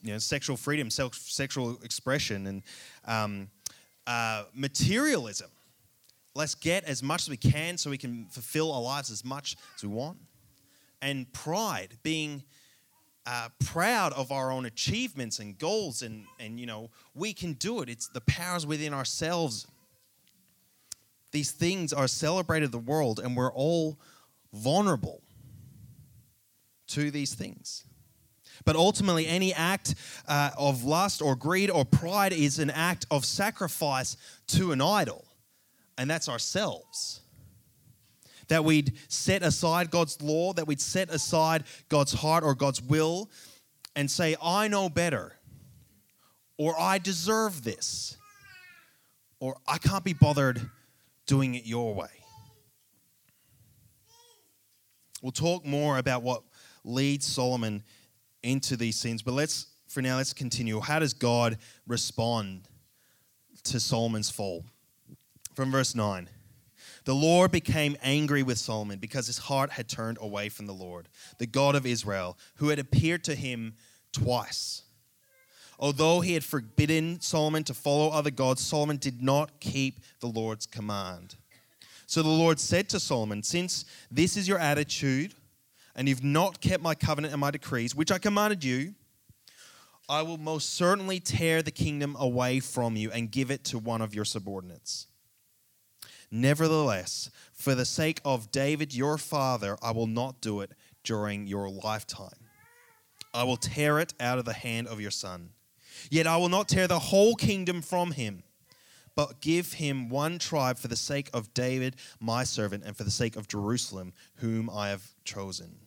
you 0.04 0.12
know, 0.12 0.20
sexual 0.20 0.58
freedom, 0.58 0.90
self, 0.90 1.16
sexual 1.16 1.80
expression, 1.84 2.48
and 2.48 2.64
um, 3.06 3.50
uh, 4.06 4.44
materialism. 4.54 5.50
Let's 6.36 6.56
get 6.56 6.84
as 6.84 7.02
much 7.02 7.24
as 7.24 7.30
we 7.30 7.38
can 7.38 7.78
so 7.78 7.90
we 7.90 7.98
can 7.98 8.28
fulfill 8.30 8.72
our 8.72 8.82
lives 8.82 9.12
as 9.12 9.24
much 9.24 9.56
as 9.76 9.84
we 9.84 9.90
want. 9.90 10.18
And 11.02 11.32
pride, 11.32 11.98
being 12.04 12.44
uh, 13.26 13.50
proud 13.64 14.14
of 14.14 14.32
our 14.32 14.52
own 14.52 14.66
achievements 14.66 15.40
and 15.40 15.58
goals, 15.58 16.02
and, 16.02 16.26
and 16.40 16.60
you 16.60 16.66
know, 16.66 16.90
we 17.14 17.34
can 17.34 17.54
do 17.54 17.82
it. 17.82 17.90
It's 17.90 18.08
the 18.08 18.22
powers 18.22 18.66
within 18.66 18.94
ourselves. 18.94 19.68
These 21.34 21.52
things 21.52 21.92
are 21.92 22.08
celebrated 22.08 22.72
the 22.72 22.78
world, 22.78 23.20
and 23.20 23.36
we're 23.36 23.52
all 23.52 24.00
vulnerable 24.54 25.24
to 26.90 27.10
these 27.10 27.34
things. 27.34 27.86
But 28.66 28.76
ultimately, 28.76 29.28
any 29.28 29.52
act 29.52 29.96
uh, 30.28 30.52
of 30.56 30.84
lust 30.84 31.24
or 31.24 31.36
greed 31.36 31.72
or 31.72 31.86
pride 31.86 32.34
is 32.34 32.60
an 32.60 32.70
act 32.70 33.08
of 33.10 33.26
sacrifice 33.26 34.16
to 34.50 34.72
an 34.72 34.80
idol, 34.80 35.26
and 35.98 36.08
that's 36.08 36.30
ourselves. 36.30 37.22
That 38.48 38.64
we'd 38.64 38.94
set 39.08 39.42
aside 39.42 39.90
God's 39.90 40.22
law, 40.22 40.54
that 40.54 40.68
we'd 40.68 40.82
set 40.82 41.10
aside 41.10 41.64
God's 41.90 42.14
heart 42.14 42.44
or 42.44 42.54
God's 42.54 42.82
will, 42.82 43.32
and 43.96 44.10
say, 44.10 44.36
I 44.42 44.68
know 44.68 44.88
better, 44.88 45.34
or 46.60 46.80
I 46.80 47.00
deserve 47.00 47.64
this, 47.64 48.18
or 49.40 49.58
I 49.68 49.80
can't 49.80 50.04
be 50.04 50.14
bothered 50.14 50.70
doing 51.26 51.56
it 51.56 51.66
your 51.66 51.94
way. 51.94 52.08
We'll 55.22 55.32
talk 55.32 55.66
more 55.66 55.98
about 55.98 56.22
what 56.22 56.44
leads 56.84 57.26
Solomon 57.26 57.84
into 58.44 58.76
these 58.76 58.98
sins. 58.98 59.22
But 59.22 59.34
let's, 59.34 59.68
for 59.88 60.02
now, 60.02 60.18
let's 60.18 60.34
continue. 60.34 60.80
How 60.82 61.00
does 61.00 61.14
God 61.14 61.58
respond 61.88 62.68
to 63.64 63.80
Solomon's 63.80 64.30
fall? 64.30 64.66
From 65.56 65.72
verse 65.72 65.96
9. 65.96 66.30
The 67.06 67.16
Lord 67.16 67.52
became 67.52 67.98
angry 68.02 68.44
with 68.44 68.58
Solomon 68.58 69.00
because 69.00 69.28
his 69.28 69.38
heart 69.38 69.72
had 69.72 69.90
turned 69.90 70.18
away 70.22 70.50
from 70.50 70.68
the 70.68 70.74
Lord, 70.74 71.10
the 71.38 71.46
God 71.46 71.76
of 71.76 71.86
Israel, 71.86 72.38
who 72.56 72.70
had 72.70 72.80
appeared 72.80 73.24
to 73.26 73.36
him 73.36 73.76
twice. 74.14 74.83
Although 75.84 76.22
he 76.22 76.34
had 76.34 76.46
forbidden 76.46 77.20
Solomon 77.20 77.66
to 77.66 77.74
follow 77.74 78.08
other 78.08 78.32
gods, 78.32 78.66
Solomon 78.66 78.96
did 78.96 79.22
not 79.22 79.60
keep 79.60 80.00
the 80.22 80.28
Lord's 80.28 80.66
command. 80.66 81.36
So 82.06 82.24
the 82.24 82.30
Lord 82.30 82.58
said 82.58 82.88
to 82.88 83.02
Solomon, 83.02 83.44
Since 83.44 83.84
this 84.10 84.38
is 84.38 84.48
your 84.48 84.60
attitude, 84.60 85.34
and 85.94 86.08
you've 86.08 86.24
not 86.24 86.62
kept 86.62 86.82
my 86.82 86.96
covenant 86.96 87.34
and 87.34 87.42
my 87.42 87.52
decrees, 87.52 87.94
which 87.94 88.14
I 88.14 88.18
commanded 88.18 88.64
you, 88.64 88.94
I 90.08 90.22
will 90.22 90.38
most 90.38 90.74
certainly 90.74 91.20
tear 91.20 91.62
the 91.62 91.70
kingdom 91.70 92.16
away 92.18 92.62
from 92.62 92.96
you 92.96 93.12
and 93.12 93.30
give 93.30 93.52
it 93.52 93.66
to 93.66 93.78
one 93.78 94.02
of 94.02 94.16
your 94.16 94.24
subordinates. 94.24 95.08
Nevertheless, 96.32 97.30
for 97.52 97.76
the 97.76 97.84
sake 97.84 98.22
of 98.24 98.52
David 98.52 98.96
your 98.96 99.18
father, 99.18 99.78
I 99.82 99.92
will 99.92 100.08
not 100.08 100.40
do 100.40 100.62
it 100.62 100.72
during 101.04 101.46
your 101.46 101.70
lifetime. 101.70 102.48
I 103.34 103.44
will 103.44 103.58
tear 103.58 104.00
it 104.00 104.14
out 104.22 104.40
of 104.40 104.46
the 104.46 104.54
hand 104.54 104.88
of 104.88 105.02
your 105.02 105.12
son. 105.12 105.50
Yet 106.10 106.28
I 106.28 106.38
will 106.38 106.50
not 106.50 106.68
tear 106.68 106.88
the 106.88 107.00
whole 107.00 107.36
kingdom 107.36 107.82
from 107.82 108.12
him, 108.12 108.44
but 109.16 109.42
give 109.42 109.74
him 109.74 110.10
one 110.10 110.40
tribe 110.40 110.78
for 110.78 110.88
the 110.88 110.96
sake 110.96 111.30
of 111.34 111.54
David, 111.54 111.96
my 112.20 112.44
servant, 112.44 112.84
and 112.86 112.96
for 112.96 113.04
the 113.04 113.12
sake 113.12 113.36
of 113.36 113.48
Jerusalem, 113.48 114.14
whom 114.36 114.70
I 114.70 114.90
have 114.90 115.08
chosen. 115.24 115.78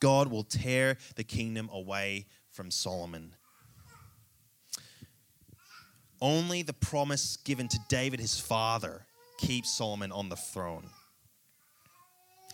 God 0.00 0.28
will 0.28 0.44
tear 0.44 0.96
the 1.16 1.24
kingdom 1.24 1.68
away 1.72 2.26
from 2.50 2.70
Solomon. 2.70 3.34
Only 6.20 6.62
the 6.62 6.72
promise 6.72 7.36
given 7.36 7.68
to 7.68 7.78
David, 7.88 8.20
his 8.20 8.38
father, 8.38 9.06
keeps 9.38 9.72
Solomon 9.72 10.12
on 10.12 10.28
the 10.28 10.36
throne. 10.36 10.88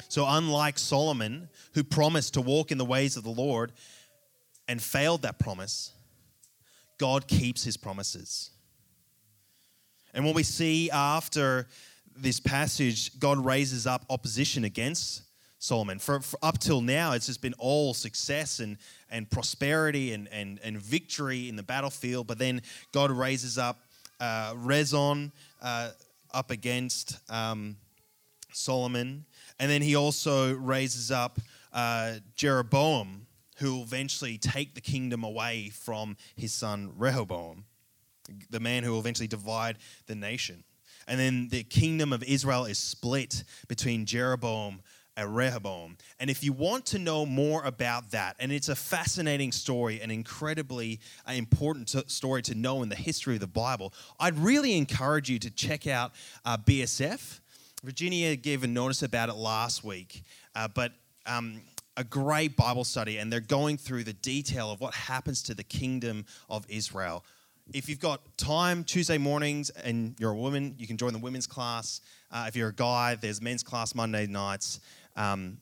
So, 0.08 0.24
unlike 0.26 0.78
Solomon, 0.78 1.50
who 1.74 1.84
promised 1.84 2.34
to 2.34 2.40
walk 2.40 2.70
in 2.70 2.78
the 2.78 2.84
ways 2.84 3.16
of 3.16 3.24
the 3.24 3.30
Lord 3.30 3.72
and 4.68 4.82
failed 4.82 5.22
that 5.22 5.38
promise, 5.38 5.92
God 6.98 7.26
keeps 7.26 7.64
his 7.64 7.76
promises. 7.76 8.50
And 10.14 10.24
what 10.24 10.34
we 10.34 10.42
see 10.42 10.90
after 10.90 11.66
this 12.16 12.40
passage, 12.40 13.18
God 13.18 13.38
raises 13.38 13.86
up 13.86 14.04
opposition 14.10 14.64
against 14.64 15.22
Solomon. 15.58 15.98
For, 15.98 16.20
for, 16.20 16.38
up 16.42 16.58
till 16.58 16.80
now, 16.80 17.12
it's 17.12 17.26
just 17.26 17.42
been 17.42 17.54
all 17.58 17.94
success 17.94 18.60
and, 18.60 18.76
and 19.10 19.30
prosperity 19.30 20.12
and, 20.12 20.28
and, 20.28 20.60
and 20.62 20.78
victory 20.78 21.48
in 21.48 21.56
the 21.56 21.62
battlefield. 21.62 22.26
But 22.26 22.38
then 22.38 22.62
God 22.92 23.10
raises 23.10 23.58
up 23.58 23.78
uh, 24.20 24.54
Rezon 24.54 25.30
uh, 25.62 25.90
up 26.32 26.50
against 26.50 27.18
um, 27.30 27.76
Solomon. 28.52 29.24
And 29.58 29.70
then 29.70 29.82
he 29.82 29.96
also 29.96 30.54
raises 30.54 31.10
up 31.10 31.38
uh, 31.72 32.14
Jeroboam, 32.34 33.26
who 33.58 33.74
will 33.74 33.82
eventually 33.82 34.38
take 34.38 34.74
the 34.74 34.80
kingdom 34.80 35.24
away 35.24 35.70
from 35.70 36.16
his 36.36 36.52
son 36.52 36.92
Rehoboam, 36.96 37.64
the 38.50 38.60
man 38.60 38.82
who 38.82 38.92
will 38.92 39.00
eventually 39.00 39.28
divide 39.28 39.78
the 40.06 40.14
nation. 40.14 40.64
And 41.06 41.18
then 41.18 41.48
the 41.48 41.62
kingdom 41.62 42.12
of 42.12 42.22
Israel 42.22 42.66
is 42.66 42.78
split 42.78 43.44
between 43.66 44.04
Jeroboam 44.04 44.82
and 45.16 45.34
Rehoboam. 45.34 45.96
And 46.20 46.30
if 46.30 46.44
you 46.44 46.52
want 46.52 46.86
to 46.86 46.98
know 46.98 47.26
more 47.26 47.64
about 47.64 48.12
that, 48.12 48.36
and 48.38 48.52
it's 48.52 48.68
a 48.68 48.76
fascinating 48.76 49.50
story, 49.50 50.00
an 50.00 50.12
incredibly 50.12 51.00
uh, 51.26 51.32
important 51.32 51.88
story 52.10 52.42
to 52.42 52.54
know 52.54 52.82
in 52.82 52.88
the 52.88 52.96
history 52.96 53.34
of 53.34 53.40
the 53.40 53.48
Bible, 53.48 53.92
I'd 54.20 54.38
really 54.38 54.76
encourage 54.76 55.28
you 55.28 55.40
to 55.40 55.50
check 55.50 55.86
out 55.88 56.12
uh, 56.44 56.56
BSF. 56.58 57.40
Virginia 57.82 58.36
gave 58.36 58.62
a 58.62 58.68
notice 58.68 59.02
about 59.02 59.28
it 59.28 59.34
last 59.34 59.82
week, 59.82 60.22
uh, 60.54 60.68
but 60.68 60.92
um, 61.26 61.62
a 61.98 62.04
great 62.04 62.56
Bible 62.56 62.84
study, 62.84 63.18
and 63.18 63.30
they're 63.30 63.40
going 63.40 63.76
through 63.76 64.04
the 64.04 64.12
detail 64.12 64.70
of 64.70 64.80
what 64.80 64.94
happens 64.94 65.42
to 65.42 65.54
the 65.54 65.64
kingdom 65.64 66.24
of 66.48 66.64
Israel. 66.68 67.24
If 67.74 67.88
you've 67.88 67.98
got 67.98 68.20
time 68.38 68.84
Tuesday 68.84 69.18
mornings 69.18 69.68
and 69.70 70.14
you're 70.18 70.30
a 70.30 70.36
woman, 70.36 70.76
you 70.78 70.86
can 70.86 70.96
join 70.96 71.12
the 71.12 71.18
women's 71.18 71.48
class. 71.48 72.00
Uh, 72.30 72.44
if 72.46 72.54
you're 72.54 72.68
a 72.68 72.74
guy, 72.74 73.16
there's 73.16 73.42
men's 73.42 73.64
class 73.64 73.96
Monday 73.96 74.28
nights. 74.28 74.78
Um, 75.16 75.58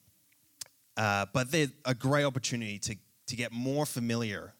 uh, 0.98 1.24
but 1.32 1.50
they're 1.50 1.68
a 1.86 1.94
great 1.94 2.24
opportunity 2.24 2.78
to, 2.80 2.96
to 3.28 3.36
get 3.36 3.50
more 3.50 3.86
familiar 3.86 4.52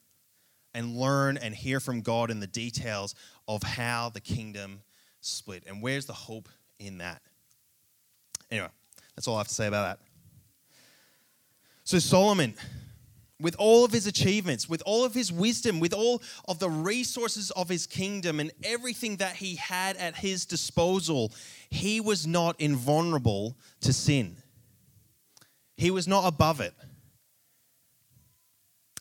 and 0.75 0.97
learn 0.97 1.37
and 1.37 1.55
hear 1.55 1.79
from 1.79 2.01
God 2.01 2.31
in 2.31 2.41
the 2.41 2.47
details 2.47 3.15
of 3.47 3.63
how 3.63 4.09
the 4.09 4.21
kingdom 4.21 4.81
split 5.21 5.63
and 5.67 5.83
where's 5.83 6.07
the 6.07 6.15
hope 6.15 6.49
in 6.79 6.99
that. 6.99 7.21
Anyway, 8.51 8.69
that's 9.15 9.29
all 9.29 9.35
I 9.37 9.41
have 9.41 9.49
to 9.49 9.55
say 9.55 9.67
about 9.67 9.99
that. 9.99 10.06
So, 11.87 12.01
Solomon, 12.01 12.55
with 13.41 13.55
all 13.61 13.85
of 13.85 13.93
his 13.93 14.09
achievements, 14.09 14.69
with 14.69 14.83
all 14.85 15.05
of 15.05 15.15
his 15.15 15.33
wisdom, 15.33 15.79
with 15.79 15.95
all 15.95 16.21
of 16.49 16.59
the 16.59 16.69
resources 16.69 17.53
of 17.53 17.69
his 17.69 17.87
kingdom 17.87 18.41
and 18.41 18.51
everything 18.65 19.19
that 19.19 19.37
he 19.37 19.55
had 19.55 19.97
at 19.97 20.17
his 20.17 20.47
disposal, 20.47 21.33
he 21.71 22.01
was 22.01 22.27
not 22.27 22.61
invulnerable 22.61 23.57
to 23.83 23.93
sin. 23.93 24.37
He 25.77 25.93
was 25.93 26.09
not 26.09 26.27
above 26.27 26.61
it. 26.61 26.75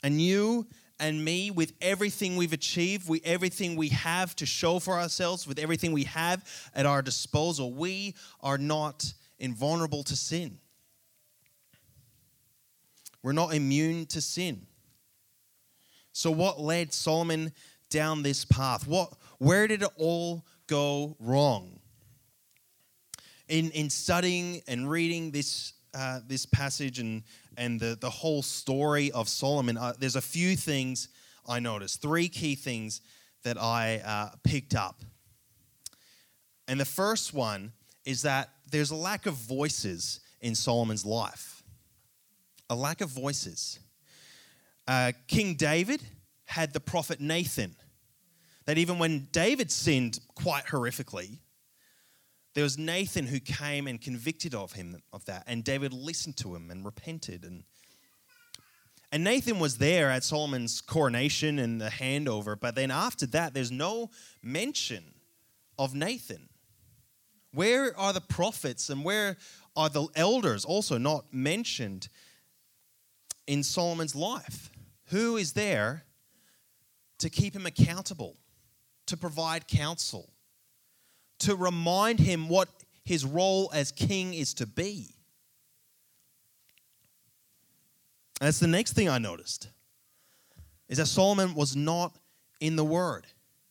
And 0.04 0.22
you 0.22 0.68
and 1.00 1.26
me, 1.26 1.50
with 1.50 1.74
everything 1.82 2.36
we've 2.36 2.54
achieved, 2.54 3.10
with 3.10 3.26
everything 3.26 3.76
we 3.76 3.90
have 3.90 4.36
to 4.36 4.46
show 4.46 4.78
for 4.78 4.94
ourselves, 4.94 5.48
with 5.48 5.58
everything 5.58 5.92
we 5.92 6.04
have 6.04 6.48
at 6.76 6.86
our 6.86 7.02
disposal, 7.02 7.74
we 7.74 8.14
are 8.42 8.60
not 8.60 9.12
invulnerable 9.40 10.04
to 10.04 10.16
sin. 10.16 10.60
We're 13.26 13.32
not 13.32 13.56
immune 13.56 14.06
to 14.08 14.22
sin. 14.22 14.68
So, 16.12 16.30
what 16.30 16.60
led 16.60 16.94
Solomon 16.94 17.54
down 17.90 18.22
this 18.22 18.46
path? 18.46 18.86
What, 18.86 19.14
where 19.40 19.68
did 19.68 19.82
it 19.82 19.90
all 19.98 20.46
go 20.68 21.18
wrong? 21.20 21.80
In, 23.48 23.72
in 23.72 23.90
studying 23.90 24.62
and 24.68 24.88
reading 24.88 25.32
this, 25.32 25.74
uh, 25.96 26.20
this 26.28 26.46
passage 26.46 27.00
and, 27.00 27.24
and 27.58 27.80
the, 27.80 27.98
the 28.00 28.12
whole 28.12 28.44
story 28.44 29.12
of 29.12 29.28
Solomon, 29.28 29.76
uh, 29.76 29.94
there's 29.98 30.16
a 30.16 30.22
few 30.22 30.56
things 30.56 31.10
I 31.48 31.60
noticed, 31.60 32.04
three 32.04 32.28
key 32.28 32.54
things 32.54 33.02
that 33.42 33.60
I 33.60 34.04
uh, 34.06 34.36
picked 34.44 34.76
up. 34.76 35.02
And 36.68 36.80
the 36.80 36.86
first 36.86 37.34
one 37.34 37.72
is 38.06 38.22
that 38.22 38.52
there's 38.70 38.92
a 38.92 38.96
lack 38.96 39.26
of 39.26 39.34
voices 39.34 40.20
in 40.42 40.54
Solomon's 40.54 41.08
life. 41.08 41.55
A 42.70 42.76
lack 42.76 43.02
of 43.02 43.10
voices. 43.10 43.80
Uh, 44.88 45.12
King 45.28 45.56
David 45.56 46.02
had 46.46 46.74
the 46.74 46.80
prophet 46.80 47.20
Nathan. 47.20 47.76
That 48.66 48.78
even 48.78 48.98
when 48.98 49.28
David 49.32 49.72
sinned 49.72 50.20
quite 50.34 50.66
horrifically, 50.66 51.40
there 52.56 52.64
was 52.64 52.78
Nathan 52.78 53.28
who 53.28 53.40
came 53.40 53.86
and 53.86 54.02
convicted 54.02 54.56
of 54.56 54.72
him 54.72 55.02
of 55.14 55.26
that, 55.26 55.44
and 55.46 55.64
David 55.64 55.94
listened 55.94 56.38
to 56.38 56.56
him 56.56 56.72
and 56.72 56.84
repented. 56.84 57.44
And, 57.44 57.64
and 59.12 59.24
Nathan 59.24 59.60
was 59.60 59.78
there 59.78 60.10
at 60.10 60.24
Solomon's 60.24 60.82
coronation 60.82 61.60
and 61.60 61.80
the 61.80 61.90
handover, 61.90 62.60
but 62.60 62.74
then 62.74 62.92
after 62.92 63.28
that, 63.28 63.54
there's 63.54 63.72
no 63.72 64.10
mention 64.42 65.04
of 65.78 65.94
Nathan. 65.94 66.50
Where 67.54 67.98
are 68.00 68.14
the 68.14 68.22
prophets 68.22 68.90
and 68.90 69.04
where 69.04 69.38
are 69.76 69.90
the 69.90 70.08
elders 70.16 70.66
also 70.66 70.98
not 70.98 71.26
mentioned 71.34 72.08
in 73.48 73.64
Solomon's 73.64 74.16
life? 74.16 74.70
Who 75.10 75.38
is 75.38 75.54
there 75.54 76.04
to 77.20 77.30
keep 77.30 77.56
him 77.56 77.66
accountable, 77.66 78.38
to 79.08 79.18
provide 79.18 79.68
counsel, 79.68 80.30
to 81.40 81.56
remind 81.56 82.20
him 82.20 82.50
what 82.50 82.70
his 83.04 83.26
role 83.26 83.70
as 83.74 83.92
king 83.92 84.34
is 84.34 84.54
to 84.56 84.66
be? 84.66 85.12
that's 88.40 88.60
the 88.60 88.68
next 88.68 88.94
thing 88.94 89.08
I 89.10 89.18
noticed 89.18 89.70
is 90.88 90.98
that 90.98 91.08
Solomon 91.08 91.56
was 91.56 91.76
not 91.76 92.18
in 92.60 92.76
the 92.76 92.84
word. 92.84 93.26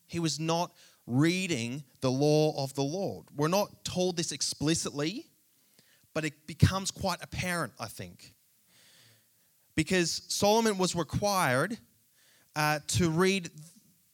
He 0.06 0.18
was 0.18 0.40
not 0.40 0.72
reading 1.06 1.84
the 2.00 2.10
law 2.10 2.62
of 2.62 2.74
the 2.74 2.82
Lord. 2.82 3.26
We're 3.36 3.48
not 3.48 3.84
told 3.84 4.16
this 4.16 4.32
explicitly, 4.32 5.26
but 6.12 6.24
it 6.24 6.46
becomes 6.46 6.90
quite 6.90 7.18
apparent, 7.22 7.72
I 7.78 7.86
think. 7.86 8.33
Because 9.74 10.22
Solomon 10.28 10.78
was 10.78 10.94
required 10.94 11.78
uh, 12.54 12.80
to 12.88 13.10
read 13.10 13.50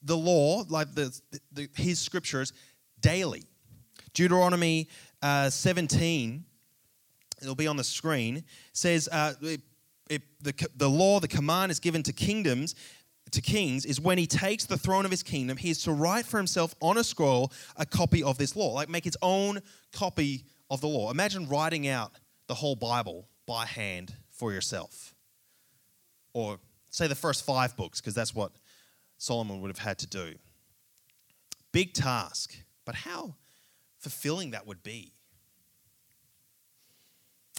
the 0.02 0.16
law, 0.16 0.64
like 0.68 0.94
the, 0.94 1.18
the, 1.52 1.68
his 1.74 1.98
scriptures, 1.98 2.52
daily. 3.00 3.44
Deuteronomy 4.14 4.88
uh, 5.22 5.50
17, 5.50 6.44
it'll 7.42 7.54
be 7.54 7.66
on 7.66 7.76
the 7.76 7.84
screen, 7.84 8.44
says 8.72 9.08
uh, 9.12 9.34
it, 9.42 9.60
it, 10.08 10.22
the, 10.40 10.68
the 10.76 10.88
law, 10.88 11.20
the 11.20 11.28
command 11.28 11.70
is 11.70 11.78
given 11.78 12.02
to 12.02 12.12
kingdoms 12.12 12.74
to 13.32 13.40
kings 13.40 13.84
is 13.84 14.00
when 14.00 14.18
he 14.18 14.26
takes 14.26 14.64
the 14.66 14.76
throne 14.76 15.04
of 15.04 15.10
his 15.10 15.22
kingdom, 15.22 15.56
he 15.56 15.70
is 15.70 15.82
to 15.84 15.92
write 15.92 16.26
for 16.26 16.36
himself 16.36 16.74
on 16.80 16.98
a 16.98 17.04
scroll 17.04 17.52
a 17.76 17.86
copy 17.86 18.22
of 18.22 18.38
this 18.38 18.56
law, 18.56 18.72
like 18.72 18.88
make 18.88 19.04
his 19.04 19.16
own 19.22 19.60
copy 19.92 20.44
of 20.70 20.80
the 20.80 20.88
law. 20.88 21.10
Imagine 21.10 21.48
writing 21.48 21.88
out 21.88 22.12
the 22.46 22.54
whole 22.54 22.76
Bible 22.76 23.28
by 23.46 23.66
hand 23.66 24.14
for 24.30 24.52
yourself. 24.52 25.14
Or 26.32 26.58
say 26.90 27.06
the 27.06 27.14
first 27.14 27.44
five 27.44 27.76
books, 27.76 28.00
because 28.00 28.14
that's 28.14 28.34
what 28.34 28.52
Solomon 29.18 29.60
would 29.60 29.68
have 29.68 29.78
had 29.78 29.98
to 29.98 30.06
do. 30.06 30.34
Big 31.72 31.92
task, 31.92 32.54
but 32.84 32.94
how 32.94 33.34
fulfilling 33.98 34.52
that 34.52 34.66
would 34.66 34.82
be. 34.82 35.12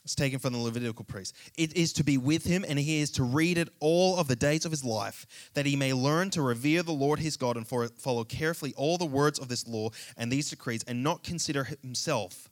It's 0.04 0.16
taken 0.16 0.40
from 0.40 0.54
the 0.54 0.60
Levitical 0.60 1.06
priest. 1.06 1.36
It 1.58 1.78
is 1.78 1.94
to 1.94 2.04
be 2.04 2.18
with 2.18 2.44
him, 2.44 2.66
and 2.68 2.80
he 2.80 3.02
is 3.02 3.12
to 3.12 3.24
read 3.24 3.60
it 3.60 3.70
all 3.80 4.18
of 4.18 4.28
the 4.28 4.36
days 4.36 4.66
of 4.66 4.72
his 4.72 4.84
life, 4.84 5.28
that 5.54 5.68
he 5.68 5.76
may 5.76 5.94
learn 5.94 6.32
to 6.32 6.42
revere 6.42 6.82
the 6.82 6.92
Lord 6.92 7.20
his 7.20 7.38
God 7.38 7.56
and 7.56 7.68
follow 7.68 8.24
carefully 8.24 8.74
all 8.76 8.98
the 8.98 9.06
words 9.06 9.38
of 9.38 9.48
this 9.48 9.68
law 9.68 9.92
and 10.18 10.32
these 10.32 10.50
decrees, 10.50 10.84
and 10.88 11.04
not 11.04 11.24
consider 11.24 11.66
himself 11.66 12.50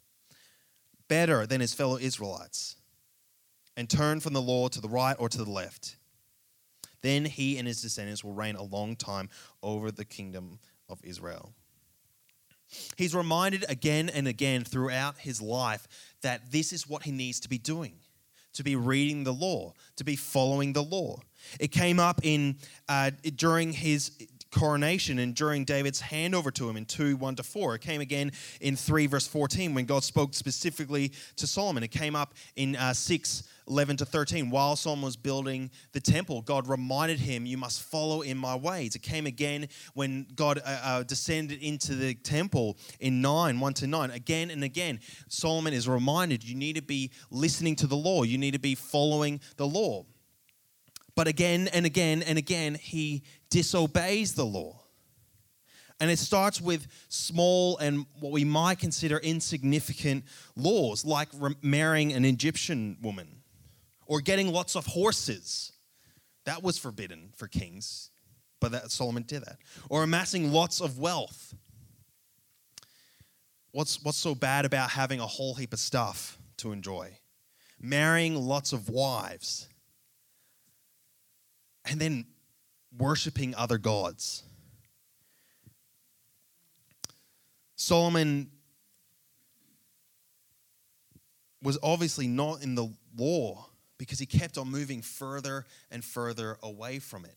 better 1.08 1.44
than 1.44 1.60
his 1.60 1.74
fellow 1.74 1.98
Israelites, 1.98 2.76
and 3.76 3.90
turn 3.90 4.20
from 4.20 4.32
the 4.32 4.40
law 4.40 4.68
to 4.68 4.80
the 4.80 4.88
right 4.88 5.16
or 5.18 5.28
to 5.28 5.38
the 5.38 5.50
left. 5.50 5.96
Then 7.02 7.24
he 7.24 7.58
and 7.58 7.66
his 7.66 7.82
descendants 7.82 8.22
will 8.22 8.34
reign 8.34 8.56
a 8.56 8.62
long 8.62 8.96
time 8.96 9.28
over 9.62 9.90
the 9.90 10.04
kingdom 10.04 10.58
of 10.88 11.00
Israel. 11.02 11.52
He's 12.96 13.14
reminded 13.14 13.64
again 13.68 14.08
and 14.08 14.28
again 14.28 14.64
throughout 14.64 15.18
his 15.18 15.42
life 15.42 15.88
that 16.22 16.52
this 16.52 16.72
is 16.72 16.88
what 16.88 17.02
he 17.02 17.10
needs 17.10 17.40
to 17.40 17.48
be 17.48 17.58
doing 17.58 17.94
to 18.52 18.64
be 18.64 18.76
reading 18.76 19.24
the 19.24 19.32
law, 19.32 19.72
to 19.96 20.04
be 20.04 20.16
following 20.16 20.72
the 20.72 20.82
law. 20.82 21.20
It 21.58 21.68
came 21.68 22.00
up 22.00 22.20
in 22.22 22.56
uh, 22.88 23.10
during 23.36 23.72
his 23.72 24.12
coronation 24.50 25.20
and 25.20 25.34
during 25.34 25.64
David's 25.64 26.02
handover 26.02 26.52
to 26.54 26.68
him 26.68 26.76
in 26.76 26.84
2 26.84 27.16
1 27.16 27.36
to 27.36 27.42
4. 27.42 27.76
It 27.76 27.80
came 27.80 28.00
again 28.00 28.32
in 28.60 28.76
3 28.76 29.06
verse 29.06 29.26
14 29.26 29.74
when 29.74 29.84
God 29.84 30.02
spoke 30.02 30.34
specifically 30.34 31.12
to 31.36 31.46
Solomon. 31.46 31.82
It 31.82 31.92
came 31.92 32.16
up 32.16 32.34
in 32.56 32.76
uh, 32.76 32.92
6 32.92 33.44
11 33.70 33.98
to 33.98 34.04
13. 34.04 34.50
While 34.50 34.74
Solomon 34.74 35.04
was 35.04 35.16
building 35.16 35.70
the 35.92 36.00
temple, 36.00 36.42
God 36.42 36.66
reminded 36.66 37.20
him, 37.20 37.46
You 37.46 37.56
must 37.56 37.82
follow 37.82 38.22
in 38.22 38.36
my 38.36 38.56
ways. 38.56 38.96
It 38.96 39.02
came 39.02 39.26
again 39.26 39.68
when 39.94 40.26
God 40.34 40.58
uh, 40.58 40.80
uh, 40.82 41.02
descended 41.04 41.62
into 41.62 41.94
the 41.94 42.14
temple 42.14 42.76
in 42.98 43.22
9 43.22 43.60
1 43.60 43.74
to 43.74 43.86
9. 43.86 44.10
Again 44.10 44.50
and 44.50 44.64
again, 44.64 44.98
Solomon 45.28 45.72
is 45.72 45.88
reminded, 45.88 46.44
You 46.44 46.56
need 46.56 46.76
to 46.76 46.82
be 46.82 47.12
listening 47.30 47.76
to 47.76 47.86
the 47.86 47.96
law, 47.96 48.24
you 48.24 48.36
need 48.36 48.52
to 48.52 48.60
be 48.60 48.74
following 48.74 49.40
the 49.56 49.66
law. 49.66 50.04
But 51.14 51.28
again 51.28 51.68
and 51.72 51.86
again 51.86 52.22
and 52.22 52.38
again, 52.38 52.74
he 52.74 53.22
disobeys 53.50 54.34
the 54.34 54.44
law. 54.44 54.80
And 56.00 56.10
it 56.10 56.18
starts 56.18 56.62
with 56.62 56.86
small 57.10 57.76
and 57.76 58.06
what 58.20 58.32
we 58.32 58.42
might 58.42 58.78
consider 58.78 59.18
insignificant 59.18 60.24
laws, 60.56 61.04
like 61.04 61.28
marrying 61.62 62.14
an 62.14 62.24
Egyptian 62.24 62.96
woman 63.02 63.39
or 64.10 64.20
getting 64.20 64.52
lots 64.52 64.74
of 64.74 64.86
horses. 64.86 65.72
That 66.44 66.64
was 66.64 66.76
forbidden 66.76 67.32
for 67.36 67.46
kings, 67.46 68.10
but 68.60 68.72
that, 68.72 68.90
Solomon 68.90 69.22
did 69.22 69.44
that. 69.44 69.58
Or 69.88 70.02
amassing 70.02 70.52
lots 70.52 70.80
of 70.80 70.98
wealth. 70.98 71.54
What's, 73.70 74.02
what's 74.02 74.18
so 74.18 74.34
bad 74.34 74.64
about 74.64 74.90
having 74.90 75.20
a 75.20 75.26
whole 75.26 75.54
heap 75.54 75.72
of 75.72 75.78
stuff 75.78 76.38
to 76.56 76.72
enjoy? 76.72 77.12
Marrying 77.80 78.34
lots 78.34 78.72
of 78.72 78.88
wives. 78.88 79.68
And 81.84 82.00
then 82.00 82.26
worshiping 82.98 83.54
other 83.54 83.78
gods. 83.78 84.42
Solomon 87.76 88.50
was 91.62 91.78
obviously 91.80 92.26
not 92.26 92.64
in 92.64 92.74
the 92.74 92.92
law 93.16 93.69
because 94.00 94.18
he 94.18 94.24
kept 94.24 94.56
on 94.56 94.66
moving 94.66 95.02
further 95.02 95.66
and 95.90 96.02
further 96.02 96.56
away 96.62 96.98
from 96.98 97.26
it. 97.26 97.36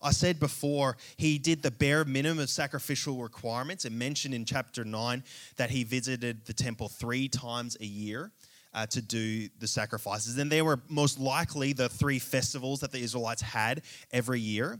I 0.00 0.10
said 0.10 0.40
before, 0.40 0.96
he 1.18 1.38
did 1.38 1.62
the 1.62 1.70
bare 1.70 2.02
minimum 2.06 2.38
of 2.38 2.48
sacrificial 2.48 3.22
requirements. 3.22 3.84
It 3.84 3.92
mentioned 3.92 4.32
in 4.32 4.46
chapter 4.46 4.86
9 4.86 5.22
that 5.58 5.68
he 5.68 5.84
visited 5.84 6.46
the 6.46 6.54
temple 6.54 6.88
three 6.88 7.28
times 7.28 7.76
a 7.78 7.84
year 7.84 8.32
uh, 8.72 8.86
to 8.86 9.02
do 9.02 9.50
the 9.58 9.66
sacrifices. 9.66 10.38
And 10.38 10.50
they 10.50 10.62
were 10.62 10.80
most 10.88 11.20
likely 11.20 11.74
the 11.74 11.90
three 11.90 12.20
festivals 12.20 12.80
that 12.80 12.90
the 12.90 13.00
Israelites 13.00 13.42
had 13.42 13.82
every 14.12 14.40
year. 14.40 14.78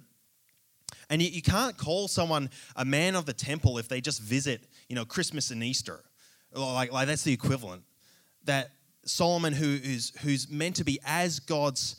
And 1.10 1.20
you, 1.20 1.28
you 1.28 1.42
can't 1.42 1.76
call 1.76 2.08
someone 2.08 2.48
a 2.74 2.86
man 2.86 3.16
of 3.16 3.26
the 3.26 3.34
temple 3.34 3.76
if 3.76 3.86
they 3.86 4.00
just 4.00 4.22
visit, 4.22 4.62
you 4.88 4.96
know, 4.96 5.04
Christmas 5.04 5.50
and 5.50 5.62
Easter. 5.62 6.00
Like, 6.54 6.90
like 6.90 7.06
that's 7.06 7.22
the 7.22 7.34
equivalent. 7.34 7.82
That 8.44 8.70
Solomon, 9.06 9.52
who's, 9.52 10.12
who's 10.20 10.50
meant 10.50 10.76
to 10.76 10.84
be 10.84 10.98
as 11.04 11.40
God's 11.40 11.96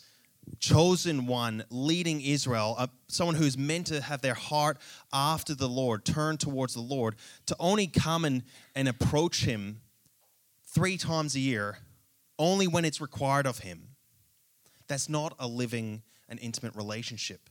chosen 0.60 1.26
one 1.26 1.64
leading 1.70 2.20
Israel, 2.20 2.74
uh, 2.78 2.86
someone 3.08 3.36
who's 3.36 3.56
meant 3.56 3.88
to 3.88 4.00
have 4.00 4.20
their 4.22 4.34
heart 4.34 4.78
after 5.12 5.54
the 5.54 5.68
Lord, 5.68 6.04
turn 6.04 6.36
towards 6.36 6.74
the 6.74 6.80
Lord, 6.80 7.16
to 7.46 7.56
only 7.58 7.86
come 7.86 8.24
and, 8.24 8.42
and 8.74 8.88
approach 8.88 9.44
him 9.44 9.80
three 10.64 10.96
times 10.96 11.34
a 11.34 11.40
year 11.40 11.78
only 12.38 12.66
when 12.66 12.84
it's 12.84 13.00
required 13.00 13.46
of 13.46 13.58
him. 13.58 13.88
That's 14.86 15.08
not 15.08 15.34
a 15.38 15.46
living 15.46 16.02
and 16.28 16.38
intimate 16.40 16.74
relationship 16.76 17.50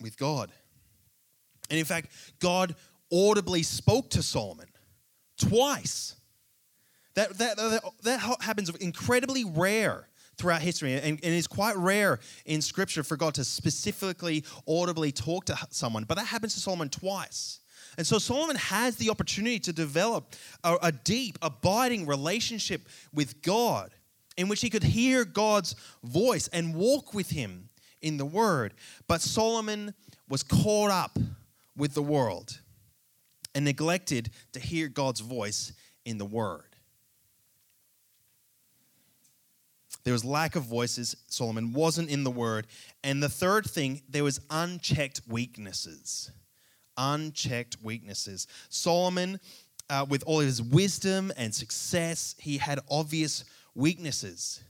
with 0.00 0.16
God. 0.16 0.50
And 1.68 1.78
in 1.78 1.84
fact, 1.84 2.10
God 2.40 2.74
audibly 3.12 3.62
spoke 3.62 4.10
to 4.10 4.22
Solomon 4.22 4.66
twice. 5.38 6.16
That, 7.14 7.36
that, 7.38 7.56
that, 7.56 7.82
that 8.02 8.36
happens 8.40 8.70
incredibly 8.76 9.44
rare 9.44 10.08
throughout 10.36 10.62
history 10.62 10.94
and, 10.94 11.04
and 11.04 11.22
is 11.22 11.46
quite 11.46 11.76
rare 11.76 12.18
in 12.46 12.62
scripture 12.62 13.02
for 13.02 13.16
God 13.16 13.34
to 13.34 13.44
specifically 13.44 14.44
audibly 14.66 15.12
talk 15.12 15.44
to 15.46 15.58
someone. 15.70 16.04
But 16.04 16.16
that 16.16 16.26
happens 16.26 16.54
to 16.54 16.60
Solomon 16.60 16.88
twice. 16.88 17.60
And 17.98 18.06
so 18.06 18.18
Solomon 18.18 18.56
has 18.56 18.96
the 18.96 19.10
opportunity 19.10 19.58
to 19.60 19.72
develop 19.72 20.34
a, 20.64 20.76
a 20.84 20.92
deep, 20.92 21.38
abiding 21.42 22.06
relationship 22.06 22.82
with 23.12 23.42
God 23.42 23.90
in 24.36 24.48
which 24.48 24.60
he 24.60 24.70
could 24.70 24.84
hear 24.84 25.24
God's 25.24 25.74
voice 26.02 26.48
and 26.48 26.74
walk 26.74 27.12
with 27.12 27.30
him 27.30 27.68
in 28.00 28.16
the 28.16 28.24
word. 28.24 28.72
But 29.06 29.20
Solomon 29.20 29.94
was 30.28 30.42
caught 30.42 30.90
up 30.90 31.18
with 31.76 31.94
the 31.94 32.02
world 32.02 32.60
and 33.54 33.64
neglected 33.64 34.30
to 34.52 34.60
hear 34.60 34.88
God's 34.88 35.20
voice 35.20 35.72
in 36.04 36.18
the 36.18 36.24
word. 36.24 36.69
There 40.04 40.12
was 40.12 40.24
lack 40.24 40.56
of 40.56 40.64
voices. 40.64 41.16
Solomon 41.28 41.72
wasn't 41.72 42.10
in 42.10 42.24
the 42.24 42.30
word. 42.30 42.66
And 43.04 43.22
the 43.22 43.28
third 43.28 43.66
thing, 43.66 44.02
there 44.08 44.24
was 44.24 44.40
unchecked 44.50 45.22
weaknesses 45.28 46.30
unchecked 47.00 47.76
weaknesses. 47.82 48.46
Solomon, 48.68 49.40
uh, 49.88 50.06
with 50.08 50.22
all 50.26 50.40
his 50.40 50.62
wisdom 50.62 51.32
and 51.36 51.54
success, 51.54 52.36
he 52.38 52.58
had 52.58 52.78
obvious 52.90 53.44
weaknesses. 53.74 54.62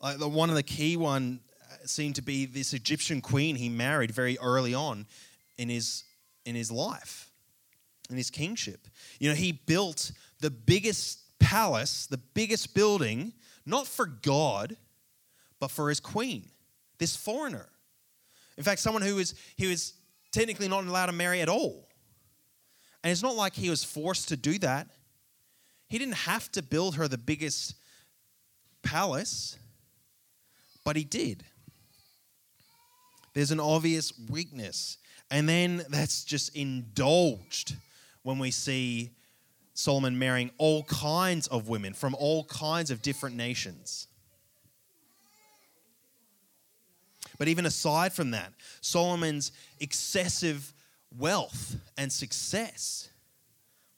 Like 0.00 0.18
the, 0.18 0.28
one 0.28 0.50
of 0.50 0.56
the 0.56 0.62
key 0.62 0.96
one 0.96 1.40
uh, 1.62 1.86
seemed 1.86 2.16
to 2.16 2.22
be 2.22 2.46
this 2.46 2.74
Egyptian 2.74 3.20
queen 3.20 3.56
he 3.56 3.68
married 3.68 4.10
very 4.10 4.38
early 4.38 4.74
on 4.74 5.06
in 5.58 5.68
his 5.68 6.04
in 6.46 6.54
his 6.54 6.70
life, 6.72 7.30
in 8.08 8.16
his 8.16 8.30
kingship. 8.30 8.88
You 9.18 9.28
know, 9.28 9.34
he 9.34 9.52
built 9.52 10.10
the 10.40 10.50
biggest 10.50 11.38
palace, 11.38 12.06
the 12.06 12.16
biggest 12.16 12.74
building, 12.74 13.34
not 13.66 13.86
for 13.86 14.06
God, 14.06 14.76
but 15.58 15.70
for 15.70 15.88
his 15.88 16.00
queen, 16.00 16.48
this 16.98 17.16
foreigner. 17.16 17.68
In 18.56 18.64
fact, 18.64 18.80
someone 18.80 19.02
who 19.02 19.16
was 19.16 19.34
he 19.56 19.66
was 19.66 19.94
technically 20.32 20.68
not 20.68 20.84
allowed 20.84 21.06
to 21.06 21.12
marry 21.12 21.40
at 21.40 21.48
all. 21.48 21.88
And 23.02 23.10
it's 23.10 23.22
not 23.22 23.34
like 23.34 23.54
he 23.54 23.70
was 23.70 23.82
forced 23.82 24.28
to 24.28 24.36
do 24.36 24.58
that. 24.58 24.88
He 25.88 25.98
didn't 25.98 26.14
have 26.14 26.52
to 26.52 26.62
build 26.62 26.96
her 26.96 27.08
the 27.08 27.18
biggest 27.18 27.74
palace, 28.82 29.58
but 30.84 30.96
he 30.96 31.04
did. 31.04 31.44
There's 33.34 33.50
an 33.50 33.60
obvious 33.60 34.12
weakness. 34.28 34.98
And 35.30 35.48
then 35.48 35.84
that's 35.88 36.24
just 36.24 36.54
indulged 36.56 37.76
when 38.22 38.38
we 38.38 38.50
see 38.50 39.10
Solomon 39.80 40.18
marrying 40.18 40.50
all 40.58 40.82
kinds 40.82 41.46
of 41.46 41.70
women 41.70 41.94
from 41.94 42.14
all 42.16 42.44
kinds 42.44 42.90
of 42.90 43.00
different 43.00 43.34
nations. 43.34 44.08
But 47.38 47.48
even 47.48 47.64
aside 47.64 48.12
from 48.12 48.32
that, 48.32 48.52
Solomon's 48.82 49.52
excessive 49.80 50.74
wealth 51.16 51.76
and 51.96 52.12
success 52.12 53.08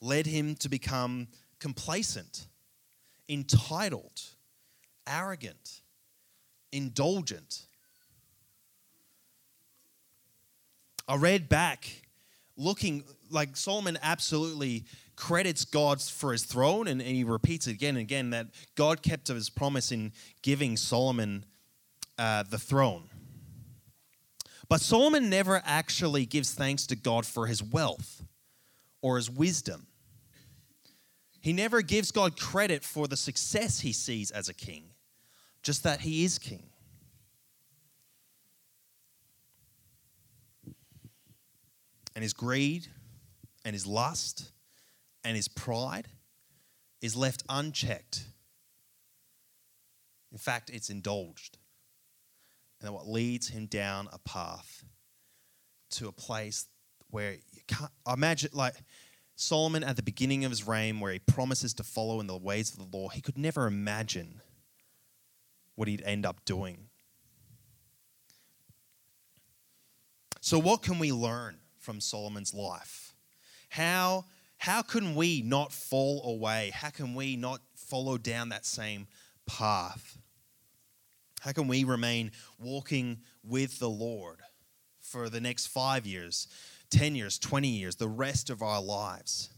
led 0.00 0.24
him 0.24 0.54
to 0.56 0.68
become 0.68 1.26
complacent, 1.58 2.46
entitled, 3.28 4.22
arrogant, 5.04 5.80
indulgent. 6.70 7.66
I 11.08 11.16
read 11.16 11.48
back 11.48 12.02
looking 12.56 13.02
like 13.30 13.56
Solomon 13.56 13.98
absolutely 14.00 14.84
credits 15.22 15.64
God 15.64 16.02
for 16.02 16.32
his 16.32 16.42
throne, 16.42 16.88
and, 16.88 17.00
and, 17.00 17.10
he 17.10 17.22
repeats 17.22 17.68
again 17.68 17.90
and 17.90 17.98
again 17.98 18.30
that 18.30 18.48
God 18.74 19.04
kept 19.04 19.28
his 19.28 19.48
promise 19.48 19.92
in 19.92 20.12
giving 20.42 20.76
Solomon 20.76 21.44
uh, 22.18 22.42
the 22.42 22.58
throne. 22.58 23.04
But 24.68 24.80
Solomon 24.80 25.30
never 25.30 25.62
actually 25.64 26.26
gives 26.26 26.52
thanks 26.54 26.88
to 26.88 26.96
God 26.96 27.24
for 27.24 27.46
his 27.46 27.62
wealth 27.62 28.24
or 29.00 29.14
his 29.16 29.30
wisdom. 29.30 29.86
He 31.40 31.52
never 31.52 31.82
gives 31.82 32.10
God 32.10 32.36
credit 32.36 32.82
for 32.82 33.06
the 33.06 33.16
success 33.16 33.78
he 33.78 33.92
sees 33.92 34.32
as 34.32 34.48
a 34.48 34.54
king, 34.54 34.86
just 35.62 35.84
that 35.84 36.00
he 36.00 36.24
is 36.24 36.36
king. 36.36 36.64
And 42.16 42.24
his 42.24 42.32
greed 42.32 42.88
and 43.64 43.72
his 43.72 43.86
lust 43.86 44.50
and 45.24 45.36
his 45.36 45.48
pride 45.48 46.08
is 47.00 47.16
left 47.16 47.42
unchecked. 47.48 48.24
In 50.30 50.38
fact, 50.38 50.70
it's 50.70 50.90
indulged. 50.90 51.58
And 52.80 52.92
what 52.92 53.08
leads 53.08 53.48
him 53.48 53.66
down 53.66 54.08
a 54.12 54.18
path 54.18 54.84
to 55.90 56.08
a 56.08 56.12
place 56.12 56.66
where 57.10 57.32
you 57.32 57.62
can't 57.68 57.90
imagine, 58.10 58.50
like 58.52 58.74
Solomon 59.36 59.84
at 59.84 59.96
the 59.96 60.02
beginning 60.02 60.44
of 60.44 60.50
his 60.50 60.66
reign, 60.66 60.98
where 60.98 61.12
he 61.12 61.18
promises 61.18 61.74
to 61.74 61.84
follow 61.84 62.20
in 62.20 62.26
the 62.26 62.36
ways 62.36 62.72
of 62.72 62.78
the 62.78 62.96
law, 62.96 63.08
he 63.08 63.20
could 63.20 63.38
never 63.38 63.66
imagine 63.66 64.40
what 65.74 65.88
he'd 65.88 66.02
end 66.02 66.26
up 66.26 66.44
doing. 66.44 66.88
So, 70.40 70.58
what 70.58 70.82
can 70.82 70.98
we 70.98 71.12
learn 71.12 71.58
from 71.78 72.00
Solomon's 72.00 72.52
life? 72.52 73.14
How, 73.68 74.24
how 74.62 74.80
can 74.80 75.16
we 75.16 75.42
not 75.42 75.72
fall 75.72 76.22
away? 76.24 76.70
How 76.72 76.90
can 76.90 77.16
we 77.16 77.34
not 77.34 77.60
follow 77.74 78.16
down 78.16 78.50
that 78.50 78.64
same 78.64 79.08
path? 79.44 80.16
How 81.40 81.50
can 81.50 81.66
we 81.66 81.82
remain 81.82 82.30
walking 82.60 83.22
with 83.42 83.80
the 83.80 83.90
Lord 83.90 84.38
for 85.00 85.28
the 85.28 85.40
next 85.40 85.66
five 85.66 86.06
years, 86.06 86.46
10 86.90 87.16
years, 87.16 87.40
20 87.40 87.66
years, 87.66 87.96
the 87.96 88.06
rest 88.06 88.50
of 88.50 88.62
our 88.62 88.80
lives? 88.80 89.50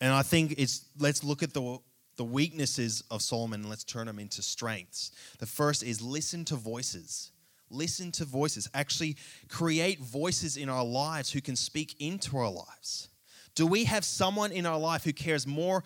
And 0.00 0.14
I 0.14 0.22
think 0.22 0.54
it's 0.56 0.86
let's 0.98 1.22
look 1.22 1.42
at 1.42 1.52
the 1.52 1.76
the 2.16 2.24
weaknesses 2.24 3.04
of 3.10 3.20
Solomon 3.20 3.60
and 3.60 3.68
let's 3.68 3.84
turn 3.84 4.06
them 4.06 4.18
into 4.18 4.40
strengths. 4.40 5.10
The 5.40 5.46
first 5.46 5.82
is 5.82 6.00
listen 6.00 6.46
to 6.46 6.56
voices. 6.56 7.32
Listen 7.68 8.12
to 8.12 8.24
voices. 8.24 8.66
Actually, 8.72 9.18
create 9.50 9.98
voices 10.00 10.56
in 10.56 10.70
our 10.70 10.84
lives 10.84 11.30
who 11.30 11.42
can 11.42 11.54
speak 11.54 11.96
into 11.98 12.38
our 12.38 12.50
lives. 12.50 13.10
Do 13.54 13.66
we 13.66 13.84
have 13.84 14.04
someone 14.04 14.52
in 14.52 14.66
our 14.66 14.78
life 14.78 15.04
who 15.04 15.12
cares 15.12 15.46
more 15.46 15.84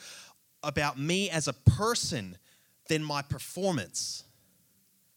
about 0.62 0.98
me 0.98 1.30
as 1.30 1.48
a 1.48 1.52
person 1.52 2.36
than 2.88 3.02
my 3.02 3.22
performance? 3.22 4.24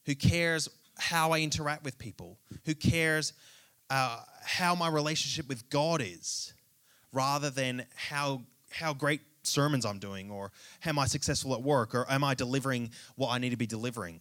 Who 0.06 0.16
cares 0.16 0.70
how 0.98 1.32
I 1.32 1.40
interact 1.40 1.84
with 1.84 1.98
people? 1.98 2.38
Who 2.66 2.76
cares 2.76 3.34
uh, 3.90 4.22
how 4.44 4.76
my 4.76 4.90
relationship 4.90 5.48
with 5.48 5.70
God 5.70 6.02
is 6.02 6.54
rather 7.14 7.50
than 7.50 7.86
how, 7.96 8.42
how 8.72 8.94
great 8.94 9.22
sermons 9.44 9.86
I'm 9.86 10.00
doing 10.00 10.30
or 10.30 10.52
am 10.86 11.00
I 11.00 11.06
successful 11.06 11.54
at 11.54 11.62
work 11.62 11.96
or 11.96 12.06
am 12.10 12.24
I 12.24 12.34
delivering 12.34 12.92
what 13.16 13.30
I 13.30 13.38
need 13.38 13.50
to 13.50 13.58
be 13.58 13.68
delivering? 13.68 14.20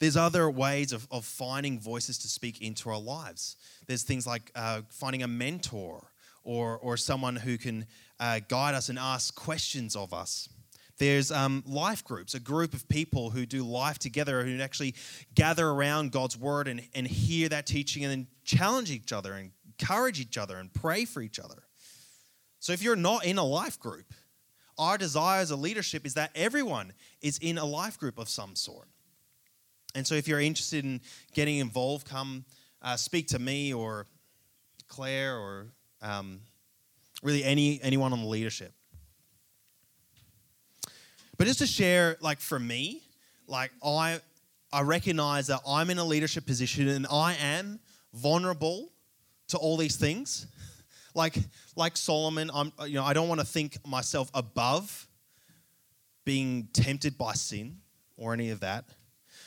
There's 0.00 0.16
other 0.16 0.50
ways 0.50 0.92
of, 0.92 1.06
of 1.10 1.24
finding 1.24 1.78
voices 1.78 2.18
to 2.18 2.28
speak 2.28 2.62
into 2.62 2.88
our 2.90 2.98
lives. 2.98 3.56
There's 3.86 4.02
things 4.02 4.26
like 4.26 4.50
uh, 4.54 4.82
finding 4.88 5.22
a 5.22 5.28
mentor 5.28 6.10
or, 6.42 6.78
or 6.78 6.96
someone 6.96 7.36
who 7.36 7.58
can 7.58 7.86
uh, 8.18 8.40
guide 8.48 8.74
us 8.74 8.88
and 8.88 8.98
ask 8.98 9.34
questions 9.34 9.94
of 9.94 10.14
us. 10.14 10.48
There's 10.98 11.30
um, 11.30 11.62
life 11.66 12.04
groups, 12.04 12.34
a 12.34 12.40
group 12.40 12.74
of 12.74 12.88
people 12.88 13.30
who 13.30 13.46
do 13.46 13.62
life 13.62 13.98
together, 13.98 14.44
who 14.44 14.60
actually 14.60 14.94
gather 15.34 15.66
around 15.66 16.12
God's 16.12 16.36
word 16.36 16.66
and, 16.66 16.82
and 16.94 17.06
hear 17.06 17.48
that 17.50 17.66
teaching 17.66 18.04
and 18.04 18.10
then 18.10 18.26
challenge 18.44 18.90
each 18.90 19.12
other 19.12 19.34
and 19.34 19.52
encourage 19.66 20.20
each 20.20 20.36
other 20.36 20.56
and 20.56 20.72
pray 20.72 21.04
for 21.04 21.22
each 21.22 21.38
other. 21.38 21.62
So 22.58 22.72
if 22.72 22.82
you're 22.82 22.96
not 22.96 23.24
in 23.24 23.38
a 23.38 23.44
life 23.44 23.78
group, 23.78 24.12
our 24.78 24.98
desire 24.98 25.40
as 25.40 25.50
a 25.50 25.56
leadership 25.56 26.06
is 26.06 26.14
that 26.14 26.30
everyone 26.34 26.92
is 27.20 27.38
in 27.38 27.58
a 27.58 27.64
life 27.64 27.98
group 27.98 28.18
of 28.18 28.28
some 28.28 28.56
sort. 28.56 28.88
And 29.94 30.06
so 30.06 30.14
if 30.14 30.28
you're 30.28 30.40
interested 30.40 30.84
in 30.84 31.00
getting 31.34 31.58
involved, 31.58 32.06
come 32.06 32.44
uh, 32.82 32.96
speak 32.96 33.28
to 33.28 33.38
me 33.38 33.72
or 33.74 34.06
Claire 34.88 35.36
or 35.36 35.66
um, 36.02 36.40
really 37.22 37.44
any 37.44 37.80
anyone 37.82 38.12
on 38.12 38.20
the 38.20 38.28
leadership. 38.28 38.72
But 41.36 41.46
just 41.46 41.60
to 41.60 41.66
share, 41.66 42.16
like 42.20 42.40
for 42.40 42.58
me, 42.58 43.02
like 43.46 43.72
I 43.82 44.20
I 44.72 44.82
recognize 44.82 45.48
that 45.48 45.60
I'm 45.66 45.90
in 45.90 45.98
a 45.98 46.04
leadership 46.04 46.46
position 46.46 46.88
and 46.88 47.06
I 47.10 47.34
am 47.34 47.80
vulnerable 48.12 48.92
to 49.48 49.58
all 49.58 49.76
these 49.76 49.96
things. 49.96 50.46
like 51.14 51.34
like 51.76 51.96
Solomon, 51.96 52.50
I'm 52.54 52.72
you 52.86 52.94
know 52.94 53.04
I 53.04 53.12
don't 53.12 53.28
want 53.28 53.40
to 53.40 53.46
think 53.46 53.78
myself 53.86 54.30
above 54.34 55.08
being 56.24 56.68
tempted 56.72 57.16
by 57.18 57.32
sin 57.32 57.78
or 58.16 58.32
any 58.32 58.50
of 58.50 58.60
that. 58.60 58.84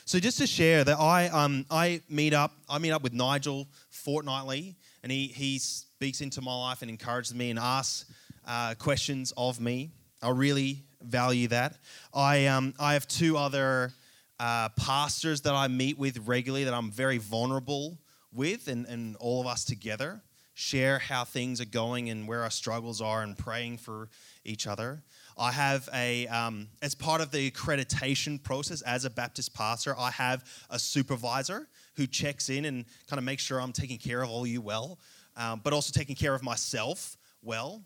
So 0.06 0.20
just 0.20 0.38
to 0.40 0.48
share 0.48 0.84
that 0.84 1.00
I 1.00 1.30
um 1.30 1.66
I 1.72 2.02
meet 2.10 2.34
up 2.34 2.52
I 2.70 2.78
meet 2.78 2.92
up 2.92 3.04
with 3.04 3.14
Nigel 3.14 3.70
fortnightly, 3.90 4.76
and 5.02 5.12
he 5.12 5.28
he 5.28 5.60
speaks 5.60 6.20
into 6.20 6.42
my 6.42 6.56
life 6.56 6.82
and 6.82 6.92
encourages 6.92 7.34
me 7.34 7.50
and 7.52 7.58
asks 7.58 8.12
uh, 8.46 8.76
questions 8.78 9.32
of 9.38 9.62
me. 9.62 9.92
I 10.22 10.32
really 10.32 10.84
value 11.02 11.48
that. 11.50 11.78
I 12.14 12.48
um 12.48 12.74
I 12.80 12.94
have 12.94 13.08
two 13.08 13.38
other 13.38 13.94
uh, 14.40 14.70
pastors 14.70 15.42
that 15.42 15.54
I 15.54 15.70
meet 15.70 15.98
with 15.98 16.28
regularly 16.28 16.66
that 16.66 16.74
I'm 16.74 16.92
very 16.92 17.18
vulnerable 17.18 17.98
with, 18.34 18.68
and, 18.68 18.86
and 18.88 19.16
all 19.18 19.40
of 19.40 19.48
us 19.48 19.64
together 19.64 20.22
share 20.54 21.00
how 21.00 21.24
things 21.24 21.60
are 21.60 21.66
going 21.66 22.10
and 22.10 22.28
where 22.28 22.42
our 22.42 22.50
struggles 22.50 23.02
are 23.02 23.24
and 23.24 23.38
praying 23.38 23.78
for 23.78 24.10
each 24.46 24.68
other. 24.68 25.04
I 25.38 25.52
have 25.52 25.90
a, 25.94 26.28
um, 26.28 26.68
as 26.82 26.94
part 26.94 27.22
of 27.22 27.32
the 27.32 27.50
accreditation 27.50 28.42
process 28.42 28.82
as 28.84 29.06
a 29.06 29.10
Baptist 29.10 29.54
pastor, 29.54 29.96
I 29.98 30.12
have 30.12 30.44
a 30.70 30.78
supervisor 30.78 31.68
who 31.96 32.06
checks 32.06 32.50
in 32.50 32.66
and 32.66 32.86
kind 33.08 33.18
of 33.18 33.24
makes 33.24 33.42
sure 33.44 33.60
I'm 33.60 33.74
taking 33.74 33.98
care 33.98 34.22
of 34.22 34.30
all 34.30 34.46
you 34.46 34.62
well, 34.62 35.00
um, 35.36 35.62
but 35.64 35.74
also 35.74 35.92
taking 35.92 36.16
care 36.16 36.36
of 36.36 36.44
myself 36.44 37.18
well. 37.42 37.82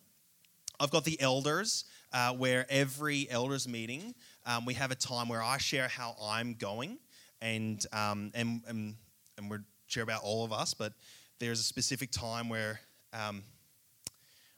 I've 0.79 0.91
got 0.91 1.05
the 1.05 1.19
elders, 1.21 1.85
uh, 2.13 2.33
where 2.33 2.65
every 2.69 3.27
elders 3.29 3.67
meeting, 3.67 4.13
um, 4.45 4.65
we 4.65 4.73
have 4.75 4.91
a 4.91 4.95
time 4.95 5.29
where 5.29 5.41
I 5.41 5.57
share 5.57 5.87
how 5.87 6.15
I'm 6.21 6.53
going, 6.53 6.99
and, 7.41 7.83
um, 7.93 8.31
and, 8.33 8.61
and, 8.67 8.95
and 9.37 9.49
we 9.49 9.57
share 9.87 10.03
about 10.03 10.21
all 10.23 10.43
of 10.43 10.51
us, 10.51 10.73
but 10.73 10.93
there's 11.39 11.59
a 11.59 11.63
specific 11.63 12.11
time 12.11 12.49
where 12.49 12.79
um, 13.13 13.43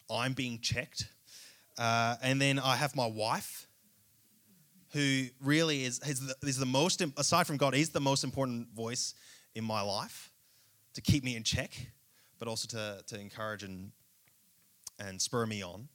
I'm 0.09 0.33
being 0.33 0.59
checked 0.59 1.07
uh, 1.79 2.17
and 2.21 2.41
then 2.41 2.59
I 2.59 2.75
have 2.75 2.93
my 2.93 3.07
wife, 3.07 3.65
who 4.91 5.27
really 5.41 5.85
is, 5.85 6.01
is, 6.05 6.27
the, 6.27 6.35
is 6.45 6.57
the 6.57 6.65
most, 6.65 7.01
aside 7.15 7.47
from 7.47 7.55
God, 7.55 7.73
is 7.73 7.91
the 7.91 8.01
most 8.01 8.25
important 8.25 8.67
voice 8.75 9.13
in 9.55 9.63
my 9.63 9.81
life 9.81 10.29
to 10.95 11.01
keep 11.01 11.23
me 11.23 11.37
in 11.37 11.43
check, 11.43 11.71
but 12.37 12.49
also 12.49 12.67
to, 12.67 13.01
to 13.07 13.19
encourage 13.21 13.63
and, 13.63 13.91
and 14.99 15.21
spur 15.21 15.45
me 15.45 15.63
on. 15.63 15.87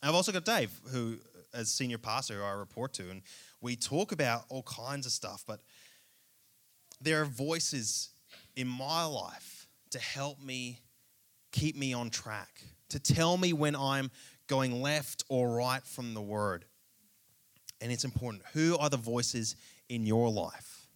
I've 0.00 0.14
also 0.14 0.30
got 0.30 0.44
Dave, 0.44 0.70
who, 0.92 1.16
as 1.52 1.70
senior 1.72 1.98
pastor, 1.98 2.34
who 2.34 2.44
I 2.44 2.52
report 2.52 2.92
to, 2.94 3.10
and 3.10 3.22
we 3.60 3.74
talk 3.74 4.12
about 4.12 4.44
all 4.48 4.62
kinds 4.62 5.06
of 5.06 5.12
stuff, 5.12 5.42
but 5.44 5.58
there 7.00 7.20
are 7.20 7.24
voices 7.24 8.10
in 8.54 8.68
my 8.68 9.04
life 9.04 9.53
to 9.94 10.00
help 10.00 10.42
me 10.42 10.80
keep 11.52 11.76
me 11.76 11.92
on 11.92 12.10
track, 12.10 12.62
to 12.88 12.98
tell 12.98 13.36
me 13.36 13.52
when 13.52 13.76
I'm 13.76 14.10
going 14.48 14.82
left 14.82 15.22
or 15.28 15.54
right 15.54 15.84
from 15.84 16.14
the 16.14 16.20
word. 16.20 16.64
And 17.80 17.92
it's 17.92 18.04
important. 18.04 18.42
Who 18.54 18.76
are 18.76 18.90
the 18.90 18.96
voices 18.96 19.54
in 19.88 20.04
your 20.04 20.28
life? 20.30 20.88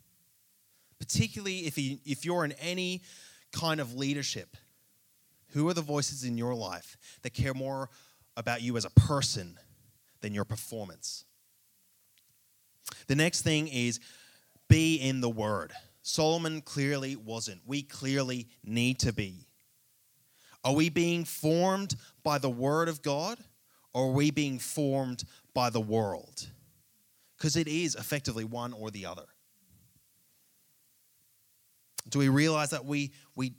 Particularly 0.99 1.61
if, 1.61 1.79
you, 1.79 1.99
if 2.05 2.25
you're 2.25 2.45
in 2.45 2.53
any 2.61 3.03
kind 3.53 3.79
of 3.79 3.95
leadership, 3.95 4.57
who 5.51 5.69
are 5.69 5.75
the 5.75 5.81
voices 5.81 6.25
in 6.25 6.37
your 6.37 6.57
life 6.57 6.97
that 7.23 7.33
care 7.33 7.55
more 7.55 7.91
about 8.37 8.63
you 8.63 8.77
as 8.77 8.85
a 8.85 8.91
person 8.91 9.57
than 10.23 10.35
your 10.35 10.45
performance? 10.45 11.25
The 13.07 13.15
next 13.15 13.43
thing 13.43 13.69
is 13.69 14.01
be 14.69 14.97
in 14.97 15.21
the 15.21 15.31
word. 15.31 15.73
Solomon 16.09 16.63
clearly 16.63 17.17
wasn't. 17.17 17.61
We 17.67 17.83
clearly 17.83 18.49
need 18.65 18.99
to 19.01 19.13
be. 19.13 19.47
Are 20.65 20.73
we 20.73 20.89
being 20.89 21.27
formed 21.27 21.97
by 22.23 22.39
the 22.39 22.49
Word 22.49 22.89
of 22.89 23.03
God 23.03 23.37
or 23.93 24.07
are 24.07 24.13
we 24.13 24.31
being 24.31 24.59
formed 24.59 25.25
by 25.53 25.69
the 25.69 25.83
world? 25.83 26.49
Because 27.37 27.57
it 27.57 27.69
is 27.69 27.95
effectively 27.95 28.45
one 28.45 28.73
or 28.73 28.91
the 28.91 29.05
other. 29.05 29.27
Do 32.09 32.21
we 32.21 32.31
realize 32.31 32.71
that 32.71 32.87
we, 32.87 33.13
we, 33.37 33.53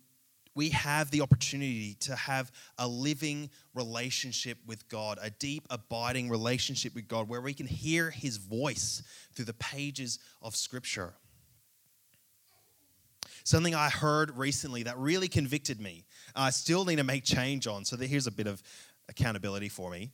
we 0.56 0.70
have 0.70 1.12
the 1.12 1.22
opportunity 1.22 1.98
to 2.00 2.16
have 2.16 2.52
a 2.80 2.88
living 2.88 3.52
relationship 3.76 4.58
with 4.66 4.90
God, 4.90 5.20
a 5.22 5.30
deep, 5.30 5.68
abiding 5.70 6.32
relationship 6.32 6.96
with 6.96 7.08
God, 7.08 7.30
where 7.30 7.42
we 7.42 7.54
can 7.54 7.68
hear 7.68 8.10
His 8.10 8.38
voice 8.38 9.04
through 9.36 9.46
the 9.46 9.54
pages 9.54 10.18
of 10.42 10.56
Scripture? 10.56 11.14
Something 13.44 13.76
I 13.76 13.90
heard 13.90 14.38
recently 14.38 14.84
that 14.84 14.98
really 14.98 15.28
convicted 15.28 15.80
me. 15.80 16.06
I 16.36 16.50
still 16.50 16.86
need 16.86 16.98
to 16.98 17.04
make 17.04 17.24
change 17.24 17.68
on. 17.68 17.86
So 17.86 17.98
here's 17.98 18.28
a 18.28 18.32
bit 18.32 18.48
of 18.48 18.62
accountability 19.10 19.70
for 19.70 19.92
me. 19.92 20.12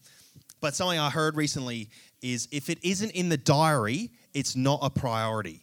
But 0.61 0.75
something 0.75 0.99
I 0.99 1.09
heard 1.09 1.35
recently 1.35 1.89
is 2.21 2.47
if 2.51 2.69
it 2.69 2.79
isn't 2.83 3.11
in 3.11 3.29
the 3.29 3.37
diary, 3.37 4.11
it's 4.33 4.55
not 4.55 4.79
a 4.81 4.89
priority. 4.89 5.61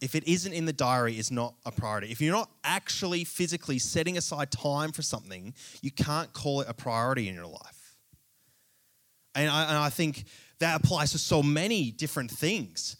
If 0.00 0.14
it 0.14 0.26
isn't 0.26 0.52
in 0.52 0.64
the 0.64 0.72
diary, 0.72 1.14
it's 1.14 1.30
not 1.30 1.54
a 1.66 1.70
priority. 1.70 2.10
If 2.10 2.20
you're 2.20 2.34
not 2.34 2.50
actually 2.64 3.24
physically 3.24 3.78
setting 3.78 4.16
aside 4.16 4.50
time 4.50 4.92
for 4.92 5.02
something, 5.02 5.54
you 5.82 5.90
can't 5.90 6.32
call 6.32 6.62
it 6.62 6.68
a 6.68 6.74
priority 6.74 7.28
in 7.28 7.34
your 7.34 7.46
life. 7.46 7.96
And 9.34 9.50
I, 9.50 9.64
and 9.64 9.76
I 9.76 9.90
think 9.90 10.24
that 10.58 10.82
applies 10.82 11.12
to 11.12 11.18
so 11.18 11.42
many 11.42 11.90
different 11.90 12.30
things 12.30 12.96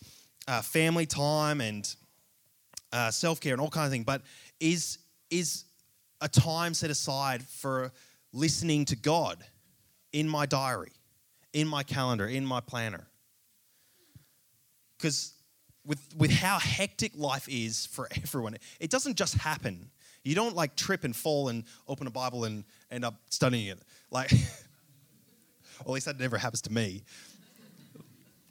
uh, 0.48 0.62
family 0.62 1.06
time 1.06 1.60
and 1.60 1.94
uh, 2.92 3.10
self 3.10 3.40
care 3.40 3.52
and 3.52 3.60
all 3.60 3.70
kinds 3.70 3.86
of 3.86 3.92
things. 3.92 4.04
But 4.04 4.22
is, 4.58 4.98
is 5.30 5.64
a 6.20 6.28
time 6.28 6.74
set 6.74 6.90
aside 6.90 7.42
for 7.42 7.92
listening 8.32 8.84
to 8.86 8.96
God 8.96 9.42
in 10.12 10.28
my 10.28 10.46
diary, 10.46 10.92
in 11.52 11.68
my 11.68 11.82
calendar, 11.82 12.26
in 12.26 12.44
my 12.44 12.60
planner? 12.60 13.06
Because 14.98 15.32
with, 15.86 16.00
with 16.16 16.30
how 16.30 16.58
hectic 16.58 17.12
life 17.16 17.48
is 17.48 17.86
for 17.86 18.08
everyone, 18.16 18.56
it 18.78 18.90
doesn't 18.90 19.16
just 19.16 19.34
happen. 19.34 19.90
You 20.24 20.34
don't 20.34 20.54
like 20.54 20.76
trip 20.76 21.04
and 21.04 21.16
fall 21.16 21.48
and 21.48 21.64
open 21.88 22.06
a 22.06 22.10
Bible 22.10 22.44
and 22.44 22.64
end 22.90 23.04
up 23.04 23.14
studying 23.30 23.68
it. 23.68 23.78
Like, 24.10 24.32
at 25.80 25.88
least 25.88 26.06
that 26.06 26.18
never 26.20 26.36
happens 26.36 26.60
to 26.62 26.72
me. 26.72 27.04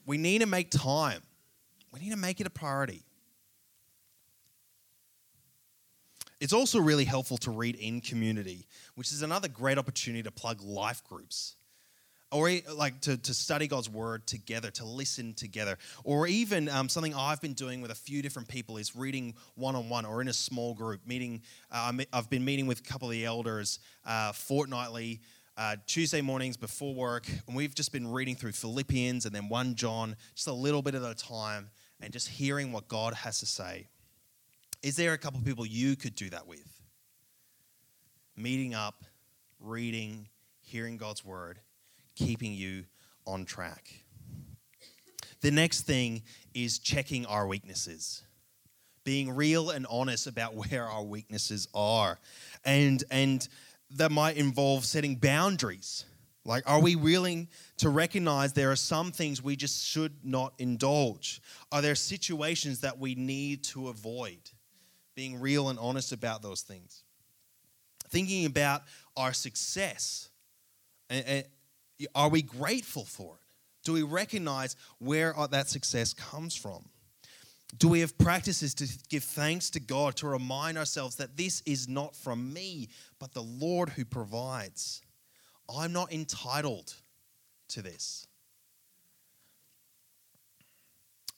We 0.05 0.17
need 0.17 0.39
to 0.39 0.47
make 0.47 0.71
time. 0.71 1.21
We 1.93 1.99
need 1.99 2.09
to 2.09 2.17
make 2.17 2.41
it 2.41 2.47
a 2.47 2.49
priority. 2.49 3.03
It's 6.39 6.53
also 6.53 6.79
really 6.79 7.05
helpful 7.05 7.37
to 7.39 7.51
read 7.51 7.75
in 7.75 7.99
community, 8.01 8.65
which 8.95 9.11
is 9.11 9.21
another 9.21 9.47
great 9.47 9.77
opportunity 9.77 10.23
to 10.23 10.31
plug 10.31 10.61
life 10.61 11.03
groups 11.03 11.55
or 12.31 12.51
like 12.75 13.01
to, 13.01 13.17
to 13.17 13.33
study 13.33 13.67
God's 13.67 13.89
word 13.89 14.27
together, 14.27 14.69
to 14.71 14.85
listen 14.85 15.33
together, 15.33 15.77
or 16.03 16.27
even 16.27 16.69
um, 16.69 16.87
something 16.87 17.15
I've 17.15 17.41
been 17.41 17.53
doing 17.53 17.81
with 17.81 17.91
a 17.91 17.95
few 17.95 18.21
different 18.21 18.47
people 18.47 18.77
is 18.77 18.95
reading 18.95 19.33
one 19.55 19.75
on 19.75 19.89
one 19.89 20.05
or 20.05 20.21
in 20.21 20.27
a 20.27 20.33
small 20.33 20.73
group. 20.73 21.05
Meeting, 21.07 21.41
uh, 21.71 21.91
I've 22.13 22.29
been 22.29 22.45
meeting 22.45 22.67
with 22.67 22.79
a 22.79 22.83
couple 22.83 23.07
of 23.07 23.13
the 23.13 23.25
elders 23.25 23.79
uh, 24.05 24.31
fortnightly. 24.31 25.21
Uh, 25.57 25.75
Tuesday 25.87 26.21
mornings 26.21 26.55
before 26.55 26.95
work, 26.95 27.27
and 27.45 27.53
we've 27.53 27.75
just 27.75 27.91
been 27.91 28.09
reading 28.09 28.33
through 28.33 28.53
Philippians 28.53 29.25
and 29.25 29.35
then 29.35 29.49
1 29.49 29.75
John, 29.75 30.15
just 30.33 30.47
a 30.47 30.53
little 30.53 30.81
bit 30.81 30.95
at 30.95 31.01
a 31.03 31.13
time, 31.13 31.69
and 31.99 32.13
just 32.13 32.29
hearing 32.29 32.71
what 32.71 32.87
God 32.87 33.13
has 33.13 33.41
to 33.41 33.45
say. 33.45 33.89
Is 34.81 34.95
there 34.95 35.13
a 35.13 35.17
couple 35.17 35.39
of 35.39 35.45
people 35.45 35.65
you 35.65 35.95
could 35.95 36.15
do 36.15 36.29
that 36.29 36.47
with? 36.47 36.81
Meeting 38.37 38.73
up, 38.73 39.03
reading, 39.59 40.27
hearing 40.61 40.97
God's 40.97 41.25
word, 41.25 41.59
keeping 42.15 42.53
you 42.53 42.85
on 43.27 43.45
track. 43.45 43.91
The 45.41 45.51
next 45.51 45.81
thing 45.81 46.23
is 46.53 46.79
checking 46.79 47.25
our 47.25 47.47
weaknesses. 47.47 48.23
Being 49.03 49.31
real 49.31 49.69
and 49.69 49.85
honest 49.89 50.27
about 50.27 50.55
where 50.69 50.85
our 50.85 51.03
weaknesses 51.03 51.67
are. 51.73 52.17
And, 52.63 53.03
and 53.11 53.47
that 53.91 54.11
might 54.11 54.37
involve 54.37 54.85
setting 54.85 55.15
boundaries. 55.15 56.05
Like, 56.45 56.63
are 56.69 56.81
we 56.81 56.95
willing 56.95 57.49
to 57.77 57.89
recognize 57.89 58.53
there 58.53 58.71
are 58.71 58.77
some 58.77 59.11
things 59.11 59.43
we 59.43 59.55
just 59.55 59.85
should 59.85 60.13
not 60.23 60.53
indulge? 60.57 61.41
Are 61.71 61.81
there 61.81 61.95
situations 61.95 62.79
that 62.81 62.97
we 62.97 63.13
need 63.15 63.63
to 63.65 63.89
avoid? 63.89 64.39
Being 65.19 65.41
real 65.41 65.67
and 65.67 65.77
honest 65.77 66.13
about 66.13 66.41
those 66.41 66.61
things. 66.61 67.03
Thinking 68.07 68.45
about 68.45 68.83
our 69.17 69.33
success 69.33 70.29
and, 71.09 71.43
are 72.15 72.29
we 72.29 72.41
grateful 72.41 73.03
for 73.03 73.35
it? 73.35 73.55
Do 73.83 73.91
we 73.91 74.03
recognize 74.03 74.77
where 74.99 75.35
that 75.51 75.67
success 75.67 76.13
comes 76.13 76.55
from? 76.55 76.85
Do 77.77 77.89
we 77.89 77.99
have 77.99 78.17
practices 78.17 78.73
to 78.75 78.87
give 79.09 79.25
thanks 79.25 79.69
to 79.71 79.81
God, 79.81 80.15
to 80.15 80.27
remind 80.27 80.77
ourselves 80.77 81.17
that 81.17 81.35
this 81.35 81.63
is 81.65 81.89
not 81.89 82.15
from 82.15 82.53
me, 82.53 82.87
but 83.19 83.33
the 83.33 83.43
Lord 83.43 83.89
who 83.89 84.05
provides? 84.05 85.01
I'm 85.67 85.91
not 85.91 86.13
entitled 86.13 86.93
to 87.67 87.81
this. 87.81 88.25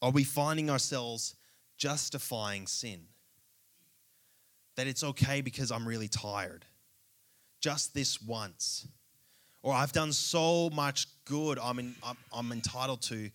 Are 0.03 0.11
we 0.11 0.23
finding 0.23 0.69
ourselves 0.69 1.35
justifying 1.79 2.67
sin? 2.67 3.07
That 4.75 4.87
it's 4.87 5.03
okay 5.03 5.41
because 5.41 5.71
I'm 5.71 5.87
really 5.87 6.07
tired. 6.07 6.65
Just 7.59 7.93
this 7.93 8.21
once 8.21 8.87
or 9.63 9.73
I've 9.73 9.91
done 9.91 10.11
so 10.11 10.69
much 10.71 11.07
good, 11.25 11.59
I'm, 11.59 11.79
in, 11.79 11.95
I'm, 12.03 12.17
I'm 12.33 12.51
entitled 12.51 13.01
to 13.03 13.29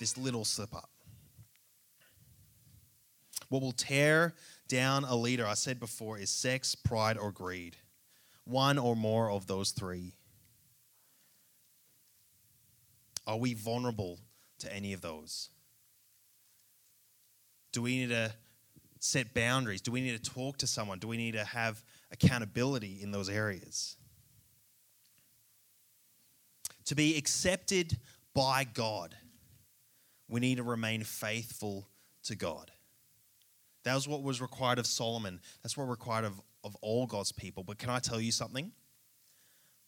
this 0.00 0.18
little 0.18 0.44
slip 0.44 0.74
up. 0.74 0.90
What 3.48 3.62
will 3.62 3.72
tear 3.72 4.34
down 4.66 5.04
a 5.04 5.14
leader, 5.14 5.46
I 5.46 5.54
said 5.54 5.78
before, 5.78 6.18
is 6.18 6.30
sex, 6.30 6.74
pride, 6.74 7.18
or 7.18 7.30
greed. 7.30 7.76
One 8.44 8.78
or 8.78 8.96
more 8.96 9.30
of 9.30 9.46
those 9.46 9.70
three. 9.70 10.14
Are 13.26 13.36
we 13.36 13.54
vulnerable 13.54 14.18
to 14.60 14.74
any 14.74 14.94
of 14.94 15.00
those? 15.00 15.50
Do 17.72 17.82
we 17.82 17.98
need 17.98 18.08
to 18.08 18.32
set 19.02 19.34
boundaries? 19.34 19.80
Do 19.80 19.90
we 19.90 20.00
need 20.00 20.22
to 20.22 20.30
talk 20.30 20.58
to 20.58 20.66
someone? 20.66 21.00
Do 21.00 21.08
we 21.08 21.16
need 21.16 21.32
to 21.32 21.44
have 21.44 21.82
accountability 22.12 23.00
in 23.02 23.10
those 23.10 23.28
areas? 23.28 23.96
To 26.86 26.94
be 26.94 27.16
accepted 27.16 27.98
by 28.32 28.64
God, 28.64 29.16
we 30.28 30.38
need 30.38 30.58
to 30.58 30.62
remain 30.62 31.02
faithful 31.02 31.88
to 32.24 32.36
God. 32.36 32.70
That 33.82 33.96
was 33.96 34.06
what 34.06 34.22
was 34.22 34.40
required 34.40 34.78
of 34.78 34.86
Solomon. 34.86 35.40
That's 35.62 35.76
what 35.76 35.88
required 35.88 36.24
of, 36.24 36.40
of 36.62 36.76
all 36.80 37.06
God's 37.06 37.32
people. 37.32 37.64
But 37.64 37.78
can 37.78 37.90
I 37.90 37.98
tell 37.98 38.20
you 38.20 38.30
something? 38.30 38.70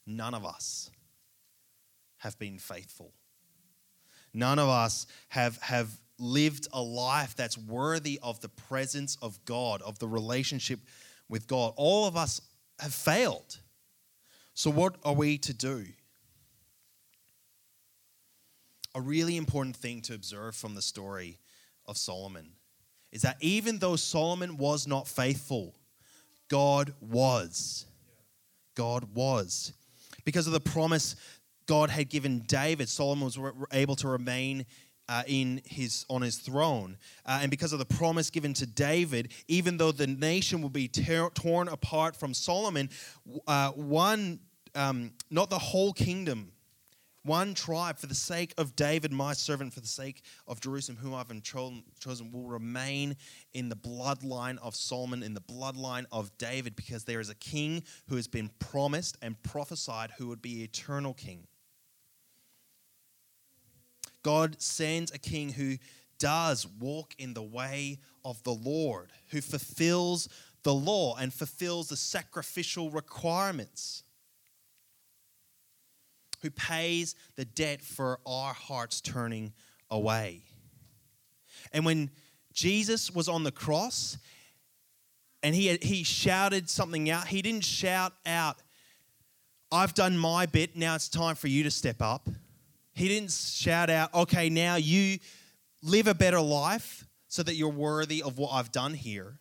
None 0.05 0.33
of 0.33 0.45
us 0.45 0.91
have 2.17 2.37
been 2.37 2.59
faithful. 2.59 3.13
None 4.33 4.59
of 4.59 4.67
us 4.67 5.07
have, 5.29 5.57
have 5.61 5.89
lived 6.17 6.67
a 6.73 6.81
life 6.81 7.35
that's 7.35 7.57
worthy 7.57 8.19
of 8.23 8.39
the 8.41 8.49
presence 8.49 9.17
of 9.21 9.43
God, 9.45 9.81
of 9.81 9.99
the 9.99 10.07
relationship 10.07 10.79
with 11.29 11.47
God. 11.47 11.73
All 11.75 12.07
of 12.07 12.15
us 12.15 12.41
have 12.79 12.93
failed. 12.93 13.59
So, 14.53 14.69
what 14.69 14.95
are 15.03 15.13
we 15.13 15.37
to 15.39 15.53
do? 15.53 15.85
a 18.95 19.01
really 19.01 19.35
important 19.35 19.75
thing 19.75 20.01
to 20.01 20.15
observe 20.15 20.55
from 20.55 20.73
the 20.73 20.81
story 20.81 21.37
of 21.85 21.97
Solomon 21.97 22.53
is 23.11 23.21
that 23.21 23.37
even 23.41 23.77
though 23.77 23.97
Solomon 23.97 24.57
was 24.57 24.87
not 24.87 25.07
faithful, 25.07 25.75
God 26.49 26.93
was. 27.01 27.85
God 28.73 29.13
was. 29.13 29.73
Because 30.23 30.47
of 30.47 30.53
the 30.53 30.61
promise 30.61 31.17
God 31.67 31.89
had 31.89 32.09
given 32.09 32.39
David, 32.47 32.87
Solomon 32.87 33.25
was 33.25 33.37
able 33.73 33.97
to 33.97 34.07
remain 34.07 34.65
uh, 35.09 35.23
in 35.27 35.61
his 35.65 36.05
on 36.09 36.21
his 36.21 36.37
throne, 36.37 36.97
uh, 37.25 37.39
and 37.41 37.51
because 37.51 37.73
of 37.73 37.79
the 37.79 37.85
promise 37.85 38.29
given 38.29 38.53
to 38.53 38.65
David, 38.65 39.31
even 39.47 39.77
though 39.77 39.91
the 39.91 40.07
nation 40.07 40.61
will 40.61 40.69
be 40.69 40.87
tear, 40.87 41.29
torn 41.29 41.67
apart 41.67 42.15
from 42.15 42.33
Solomon, 42.33 42.89
uh, 43.47 43.71
one 43.71 44.39
um, 44.73 45.11
not 45.29 45.49
the 45.49 45.59
whole 45.59 45.93
kingdom 45.93 46.51
one 47.25 47.55
tribe 47.55 47.97
for 47.97 48.05
the 48.05 48.15
sake 48.15 48.53
of 48.57 48.75
David, 48.75 49.11
my 49.11 49.33
servant, 49.33 49.73
for 49.73 49.79
the 49.79 49.87
sake 49.87 50.21
of 50.47 50.61
Jerusalem, 50.61 50.99
whom 51.01 51.15
I've 51.15 51.31
chosen, 51.41 52.31
will 52.31 52.47
remain 52.47 53.15
in 53.53 53.67
the 53.67 53.75
bloodline 53.75 54.59
of 54.59 54.75
Solomon, 54.75 55.23
in 55.23 55.33
the 55.33 55.41
bloodline 55.41 56.05
of 56.11 56.37
David, 56.37 56.75
because 56.75 57.03
there 57.03 57.19
is 57.19 57.31
a 57.31 57.35
king 57.35 57.83
who 58.07 58.15
has 58.15 58.27
been 58.27 58.51
promised 58.59 59.17
and 59.23 59.41
prophesied 59.41 60.11
who 60.19 60.27
would 60.27 60.41
be 60.41 60.63
eternal 60.63 61.15
king. 61.15 61.47
God 64.25 64.59
sends 64.59 65.11
a 65.11 65.19
king 65.19 65.51
who 65.51 65.77
does 66.17 66.65
walk 66.65 67.13
in 67.19 67.35
the 67.35 67.43
way 67.43 67.99
of 68.23 68.41
the 68.41 68.55
Lord, 68.55 69.11
who 69.29 69.39
fulfills 69.39 70.27
the 70.63 70.73
law 70.73 71.15
and 71.15 71.31
fulfills 71.31 71.89
the 71.89 71.95
sacrificial 71.95 72.89
requirements 72.89 74.01
who 76.41 76.49
pays 76.49 77.13
the 77.35 77.45
debt 77.45 77.81
for 77.81 78.19
our 78.25 78.55
hearts 78.55 78.99
turning 78.99 79.53
away. 79.91 80.41
And 81.71 81.85
when 81.85 82.09
Jesus 82.51 83.11
was 83.11 83.29
on 83.29 83.43
the 83.43 83.51
cross 83.51 84.17
and 85.43 85.53
he, 85.53 85.77
he 85.83 86.01
shouted 86.01 86.67
something 86.67 87.11
out, 87.11 87.27
he 87.27 87.43
didn't 87.43 87.63
shout 87.63 88.13
out, 88.25 88.57
I've 89.71 89.93
done 89.93 90.17
my 90.17 90.47
bit, 90.47 90.75
now 90.75 90.95
it's 90.95 91.09
time 91.09 91.35
for 91.35 91.47
you 91.47 91.61
to 91.61 91.69
step 91.69 92.01
up. 92.01 92.27
He 92.95 93.09
didn't 93.09 93.31
shout 93.31 93.89
out, 93.89 94.13
okay, 94.13 94.49
now 94.49 94.77
you 94.77 95.19
live 95.83 96.07
a 96.07 96.15
better 96.15 96.39
life 96.39 97.05
so 97.27 97.43
that 97.43 97.55
you're 97.55 97.69
worthy 97.69 98.23
of 98.23 98.37
what 98.37 98.51
I've 98.53 98.71
done 98.71 98.93
here. 98.93 99.39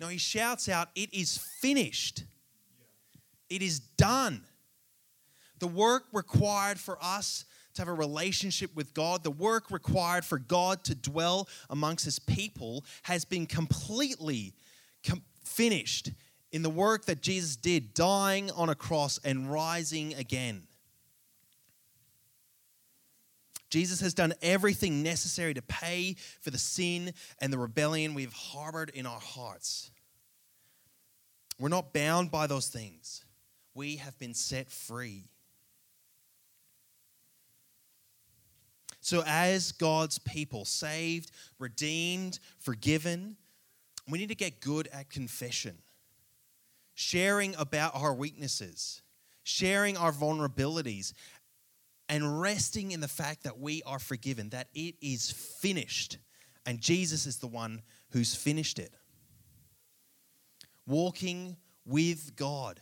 No, 0.00 0.08
he 0.08 0.16
shouts 0.18 0.68
out, 0.68 0.88
It 0.94 1.12
is 1.12 1.38
finished. 1.60 2.24
It 3.48 3.62
is 3.62 3.78
done. 3.78 4.42
The 5.58 5.66
work 5.66 6.04
required 6.12 6.80
for 6.80 6.98
us 7.02 7.44
to 7.74 7.82
have 7.82 7.88
a 7.88 7.94
relationship 7.94 8.74
with 8.74 8.94
God, 8.94 9.22
the 9.22 9.30
work 9.30 9.70
required 9.70 10.24
for 10.24 10.38
God 10.38 10.82
to 10.84 10.94
dwell 10.94 11.46
amongst 11.68 12.06
his 12.06 12.18
people, 12.18 12.84
has 13.02 13.26
been 13.26 13.46
completely 13.46 14.54
com- 15.06 15.22
finished 15.44 16.10
in 16.52 16.62
the 16.62 16.70
work 16.70 17.04
that 17.04 17.20
Jesus 17.20 17.56
did, 17.56 17.92
dying 17.92 18.50
on 18.52 18.70
a 18.70 18.74
cross 18.74 19.20
and 19.24 19.52
rising 19.52 20.14
again. 20.14 20.62
Jesus 23.76 24.00
has 24.00 24.14
done 24.14 24.32
everything 24.40 25.02
necessary 25.02 25.52
to 25.52 25.60
pay 25.60 26.16
for 26.40 26.50
the 26.50 26.56
sin 26.56 27.12
and 27.42 27.52
the 27.52 27.58
rebellion 27.58 28.14
we've 28.14 28.32
harbored 28.32 28.88
in 28.94 29.04
our 29.04 29.20
hearts. 29.20 29.90
We're 31.58 31.68
not 31.68 31.92
bound 31.92 32.30
by 32.30 32.46
those 32.46 32.68
things, 32.68 33.26
we 33.74 33.96
have 33.96 34.18
been 34.18 34.32
set 34.32 34.70
free. 34.70 35.24
So, 39.02 39.22
as 39.26 39.72
God's 39.72 40.18
people, 40.20 40.64
saved, 40.64 41.30
redeemed, 41.58 42.38
forgiven, 42.58 43.36
we 44.08 44.18
need 44.18 44.30
to 44.30 44.34
get 44.34 44.62
good 44.62 44.88
at 44.90 45.10
confession, 45.10 45.76
sharing 46.94 47.54
about 47.56 47.94
our 47.94 48.14
weaknesses, 48.14 49.02
sharing 49.42 49.98
our 49.98 50.12
vulnerabilities, 50.12 51.12
and 52.08 52.40
resting 52.40 52.92
in 52.92 53.00
the 53.00 53.08
fact 53.08 53.44
that 53.44 53.58
we 53.58 53.82
are 53.84 53.98
forgiven, 53.98 54.50
that 54.50 54.68
it 54.74 54.94
is 55.00 55.30
finished. 55.30 56.18
And 56.64 56.80
Jesus 56.80 57.26
is 57.26 57.38
the 57.38 57.46
one 57.46 57.82
who's 58.10 58.34
finished 58.34 58.78
it. 58.78 58.94
Walking 60.86 61.56
with 61.84 62.36
God. 62.36 62.80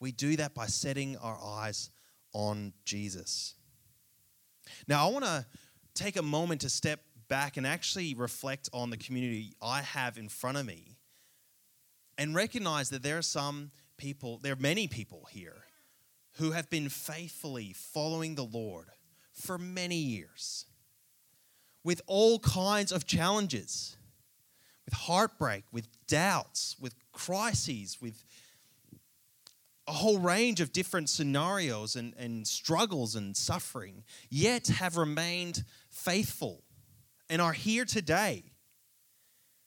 We 0.00 0.12
do 0.12 0.36
that 0.36 0.54
by 0.54 0.66
setting 0.66 1.16
our 1.18 1.38
eyes 1.42 1.90
on 2.32 2.72
Jesus. 2.84 3.54
Now, 4.88 5.08
I 5.08 5.12
want 5.12 5.24
to 5.24 5.46
take 5.94 6.16
a 6.16 6.22
moment 6.22 6.62
to 6.62 6.70
step 6.70 7.00
back 7.28 7.56
and 7.56 7.66
actually 7.66 8.14
reflect 8.14 8.68
on 8.72 8.90
the 8.90 8.96
community 8.96 9.54
I 9.60 9.82
have 9.82 10.18
in 10.18 10.28
front 10.28 10.58
of 10.58 10.66
me 10.66 10.96
and 12.18 12.34
recognize 12.34 12.90
that 12.90 13.02
there 13.02 13.18
are 13.18 13.22
some 13.22 13.70
people, 13.96 14.38
there 14.42 14.52
are 14.52 14.60
many 14.60 14.88
people 14.88 15.26
here 15.30 15.64
who 16.34 16.52
have 16.52 16.70
been 16.70 16.88
faithfully 16.88 17.72
following 17.74 18.34
the 18.34 18.44
Lord 18.44 18.86
for 19.32 19.58
many 19.58 19.96
years 19.96 20.66
with 21.82 22.00
all 22.06 22.38
kinds 22.38 22.92
of 22.92 23.06
challenges, 23.06 23.96
with 24.84 24.94
heartbreak, 24.94 25.64
with 25.72 25.88
doubts, 26.06 26.76
with 26.78 26.94
crises, 27.12 27.98
with 28.00 28.24
a 29.86 29.92
whole 29.92 30.18
range 30.18 30.60
of 30.60 30.72
different 30.72 31.08
scenarios 31.08 31.96
and, 31.96 32.14
and 32.16 32.46
struggles 32.46 33.16
and 33.16 33.36
suffering, 33.36 34.04
yet 34.28 34.68
have 34.68 34.96
remained 34.96 35.64
faithful 35.88 36.62
and 37.28 37.40
are 37.40 37.52
here 37.52 37.84
today, 37.84 38.44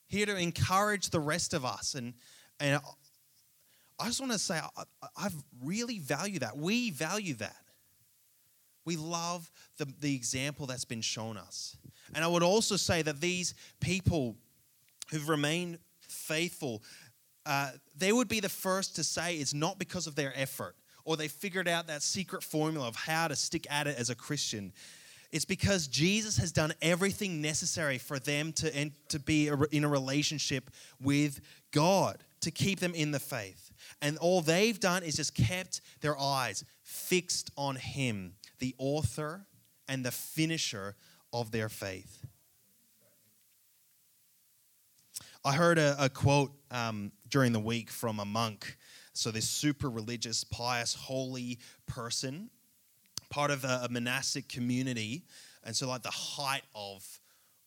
here 0.08 0.26
to 0.26 0.38
encourage 0.38 1.10
the 1.10 1.20
rest 1.20 1.54
of 1.54 1.66
us. 1.66 1.96
And, 1.96 2.14
and 2.60 2.80
I 4.00 4.08
just 4.08 4.20
want 4.20 4.32
to 4.32 4.40
say, 4.40 4.60
I, 4.60 4.84
I 5.16 5.30
really 5.64 6.00
value 6.00 6.40
that. 6.40 6.58
We 6.58 6.92
value 6.92 7.36
that. 7.36 7.56
We 8.86 8.98
love 8.98 9.50
the, 9.78 9.88
the 10.00 10.14
example 10.14 10.66
that's 10.66 10.86
been 10.86 11.02
shown 11.02 11.38
us. 11.38 11.78
And 12.14 12.24
I 12.24 12.28
would 12.28 12.44
also 12.44 12.76
say 12.76 13.02
that 13.02 13.22
these 13.22 13.54
people 13.80 14.36
who've 15.10 15.30
remained 15.30 15.80
faithful, 16.02 16.84
uh, 17.46 17.72
they 17.98 18.12
would 18.12 18.28
be 18.28 18.40
the 18.40 18.50
first 18.50 18.98
to 18.98 19.04
say 19.04 19.36
it's 19.36 19.54
not 19.54 19.80
because 19.80 20.08
of 20.08 20.16
their 20.16 20.34
effort 20.36 20.76
or 21.06 21.18
they 21.18 21.28
figured 21.28 21.68
out 21.68 21.88
that 21.88 22.02
secret 22.02 22.44
formula 22.44 22.88
of 22.88 22.96
how 22.96 23.28
to 23.28 23.36
stick 23.36 23.68
at 23.70 23.88
it 23.88 23.98
as 23.98 24.10
a 24.10 24.16
Christian. 24.16 24.72
It's 25.32 25.46
because 25.46 25.88
Jesus 25.88 26.38
has 26.38 26.52
done 26.52 26.74
everything 26.82 27.42
necessary 27.42 27.98
for 27.98 28.20
them 28.20 28.54
to, 28.54 28.92
to 29.10 29.20
be 29.20 29.50
in 29.72 29.84
a 29.84 29.88
relationship 29.88 30.70
with 31.02 31.42
God, 31.72 32.24
to 32.42 32.52
keep 32.52 32.80
them 32.80 32.94
in 32.94 33.12
the 33.12 33.20
faith. 33.20 33.63
And 34.02 34.18
all 34.18 34.42
they've 34.42 34.80
done 34.80 35.04
is 35.04 35.16
just 35.16 35.36
kept 35.36 35.82
their 36.02 36.20
eyes 36.20 36.64
fixed 36.82 37.52
on 37.58 37.76
Him, 37.76 38.34
the 38.60 38.76
author 38.78 39.46
and 39.88 40.06
the 40.06 40.12
finisher 40.12 40.96
of 41.32 41.52
their 41.52 41.70
faith. 41.70 42.26
I 45.46 45.54
heard 45.54 45.78
a, 45.78 45.96
a 46.00 46.10
quote 46.10 46.54
um, 46.72 47.12
during 47.28 47.52
the 47.52 47.60
week 47.60 47.90
from 47.90 48.20
a 48.20 48.26
monk. 48.26 48.78
So, 49.14 49.30
this 49.30 49.48
super 49.48 49.90
religious, 49.90 50.44
pious, 50.44 50.94
holy 50.94 51.60
person, 51.86 52.50
part 53.30 53.52
of 53.52 53.64
a, 53.64 53.82
a 53.84 53.90
monastic 53.90 54.48
community. 54.48 55.26
And 55.64 55.76
so, 55.76 55.88
like 55.88 56.02
the 56.02 56.10
height 56.10 56.64
of 56.74 57.06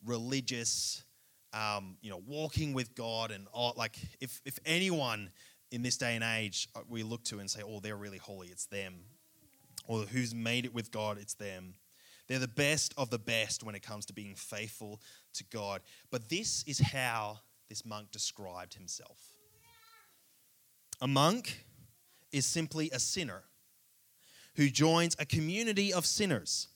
religious, 0.05 1.03
um, 1.53 1.99
you 2.01 2.11
know, 2.11 2.23
walking 2.27 2.73
with 2.73 2.95
God, 2.95 3.31
and 3.31 3.47
all, 3.53 3.75
like 3.77 3.99
if, 4.21 4.41
if 4.45 4.59
anyone 4.65 5.31
in 5.71 5.83
this 5.83 5.97
day 5.97 6.15
and 6.15 6.25
age 6.25 6.69
uh, 6.75 6.81
we 6.89 7.03
look 7.03 7.25
to 7.25 7.39
and 7.39 7.51
say, 7.51 7.63
oh, 7.67 7.81
they're 7.81 7.97
really 7.97 8.19
holy, 8.19 8.49
it's 8.49 8.67
them. 8.67 8.95
Or 9.87 10.01
who's 10.01 10.35
made 10.35 10.65
it 10.65 10.75
with 10.75 10.91
God, 10.91 11.19
it's 11.19 11.35
them. 11.35 11.75
They're 12.29 12.39
the 12.39 12.49
best 12.49 12.93
of 12.97 13.11
the 13.11 13.19
best 13.19 13.63
when 13.63 13.75
it 13.75 13.83
comes 13.83 14.07
to 14.07 14.13
being 14.13 14.35
faithful 14.35 15.01
to 15.35 15.45
God. 15.45 15.81
But 16.11 16.29
this 16.29 16.65
is 16.67 16.81
how 16.81 17.41
this 17.69 17.85
monk 17.85 18.11
described 18.11 18.75
himself 18.75 19.19
a 21.01 21.07
monk 21.07 21.67
is 22.33 22.47
simply 22.47 22.91
a 22.91 22.99
sinner 22.99 23.43
who 24.57 24.71
joins 24.71 25.15
a 25.19 25.27
community 25.27 25.93
of 25.93 26.07
sinners 26.07 26.69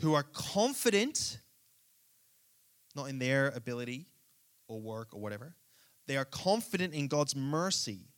who 0.00 0.14
are 0.14 0.22
confident, 0.22 1.38
not 2.94 3.04
in 3.04 3.18
their 3.18 3.48
ability 3.48 4.06
or 4.68 4.80
work 4.80 5.08
or 5.12 5.20
whatever, 5.20 5.54
they 6.08 6.16
are 6.16 6.24
confident 6.24 6.94
in 6.94 7.06
God's 7.06 7.36
mercy 7.36 8.08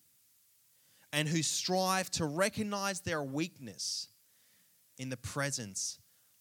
and 1.13 1.29
who 1.29 1.43
strive 1.43 2.09
to 2.13 2.25
recognize 2.25 3.01
their 3.01 3.23
weakness 3.23 4.09
in 4.97 5.11
the 5.11 5.17
presence 5.17 5.99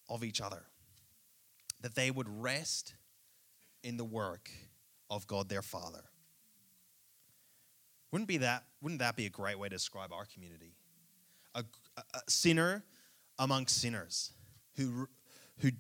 of 0.07 0.23
each 0.23 0.41
other. 0.41 0.63
That 1.81 1.95
they 1.95 2.11
would 2.11 2.29
rest 2.29 2.93
in 3.83 3.97
the 3.97 4.05
work 4.05 4.51
of 5.09 5.25
God 5.25 5.49
their 5.49 5.63
Father. 5.63 6.03
Wouldn't, 8.11 8.27
be 8.27 8.37
that, 8.37 8.65
wouldn't 8.79 8.99
that 8.99 9.15
be 9.15 9.25
a 9.25 9.29
great 9.29 9.57
way 9.57 9.69
to 9.69 9.75
describe 9.75 10.13
our 10.13 10.25
community? 10.25 10.75
A, 11.55 11.63
a, 11.97 12.01
a 12.13 12.21
sinner 12.27 12.83
among 13.39 13.67
sinners 13.67 14.33
who, 14.75 15.07
who 15.57 15.71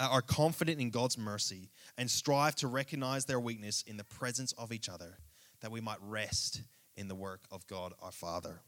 Uh, 0.00 0.08
are 0.10 0.22
confident 0.22 0.80
in 0.80 0.90
God's 0.90 1.16
mercy 1.16 1.70
and 1.96 2.10
strive 2.10 2.56
to 2.56 2.66
recognize 2.66 3.26
their 3.26 3.38
weakness 3.38 3.82
in 3.86 3.96
the 3.96 4.04
presence 4.04 4.52
of 4.52 4.72
each 4.72 4.88
other, 4.88 5.18
that 5.60 5.70
we 5.70 5.80
might 5.80 5.98
rest 6.02 6.62
in 6.96 7.06
the 7.06 7.14
work 7.14 7.42
of 7.52 7.64
God 7.68 7.92
our 8.02 8.10
Father. 8.10 8.60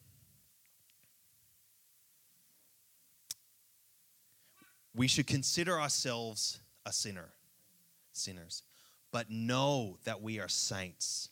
We 4.94 5.08
should 5.08 5.26
consider 5.26 5.80
ourselves 5.80 6.60
a 6.86 6.92
sinner, 6.92 7.30
sinners, 8.12 8.62
but 9.12 9.28
know 9.28 9.98
that 10.04 10.22
we 10.22 10.38
are 10.38 10.48
saints. 10.48 11.28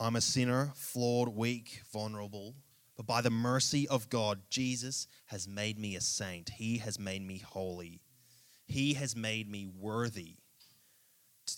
I'm 0.00 0.16
a 0.16 0.20
sinner, 0.20 0.72
flawed, 0.74 1.28
weak, 1.28 1.82
vulnerable, 1.92 2.56
but 2.96 3.06
by 3.06 3.20
the 3.20 3.30
mercy 3.30 3.88
of 3.88 4.08
God, 4.08 4.40
Jesus 4.50 5.08
has 5.26 5.48
made 5.48 5.78
me 5.78 5.96
a 5.96 6.00
saint. 6.00 6.50
He 6.50 6.78
has 6.78 6.98
made 6.98 7.26
me 7.26 7.38
holy. 7.38 8.00
He 8.66 8.94
has 8.94 9.16
made 9.16 9.50
me 9.50 9.66
worthy 9.66 10.36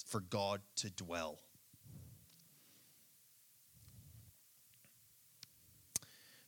for 0.06 0.20
God 0.20 0.60
to 0.76 0.90
dwell. 0.90 1.38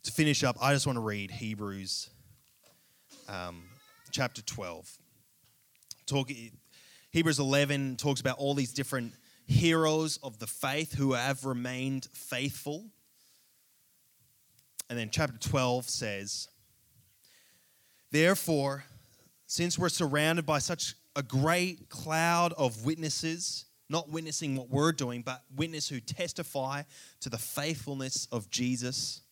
To 0.05 0.13
finish 0.13 0.43
up, 0.43 0.57
I 0.61 0.73
just 0.73 0.87
want 0.87 0.97
to 0.97 1.03
read 1.03 1.31
Hebrews 1.31 2.09
um, 3.29 3.65
chapter 4.11 4.41
12. 4.41 4.91
Talk, 6.07 6.31
Hebrews 7.11 7.39
11 7.39 7.97
talks 7.97 8.21
about 8.21 8.39
all 8.39 8.55
these 8.55 8.73
different 8.73 9.13
heroes 9.47 10.19
of 10.23 10.39
the 10.39 10.47
faith 10.47 10.95
who 10.95 11.13
have 11.13 11.45
remained 11.45 12.07
faithful. 12.13 12.87
And 14.89 14.99
then 14.99 15.11
chapter 15.11 15.39
12 15.39 15.89
says, 15.89 16.49
Therefore, 18.11 18.85
since 19.47 19.79
we're 19.79 19.89
surrounded 19.89 20.47
by 20.47 20.59
such 20.59 20.95
a 21.15 21.23
great 21.23 21.89
cloud 21.89 22.53
of 22.57 22.85
witnesses, 22.85 23.67
not 23.89 24.11
witnessing 24.11 24.57
what 24.57 24.71
we're 24.71 24.93
doing, 24.93 25.23
but 25.23 25.43
witness 25.57 25.89
who 25.89 26.01
testify 26.01 26.83
to 27.21 27.29
the 27.29 27.39
faithfulness 27.39 28.29
of 28.31 28.51
Jesus. 28.51 29.23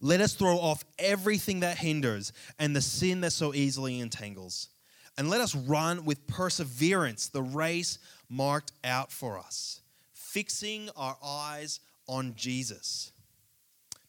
Let 0.00 0.20
us 0.20 0.34
throw 0.34 0.56
off 0.58 0.84
everything 0.98 1.60
that 1.60 1.78
hinders 1.78 2.32
and 2.58 2.74
the 2.74 2.80
sin 2.80 3.20
that 3.22 3.32
so 3.32 3.52
easily 3.52 3.98
entangles 3.98 4.68
And 5.16 5.28
let 5.28 5.40
us 5.40 5.54
run 5.56 6.04
with 6.04 6.26
perseverance 6.28 7.28
the 7.28 7.42
race 7.42 7.98
marked 8.28 8.70
out 8.84 9.10
for 9.10 9.38
us, 9.38 9.80
fixing 10.12 10.88
our 10.96 11.16
eyes 11.22 11.80
on 12.06 12.34
Jesus, 12.36 13.12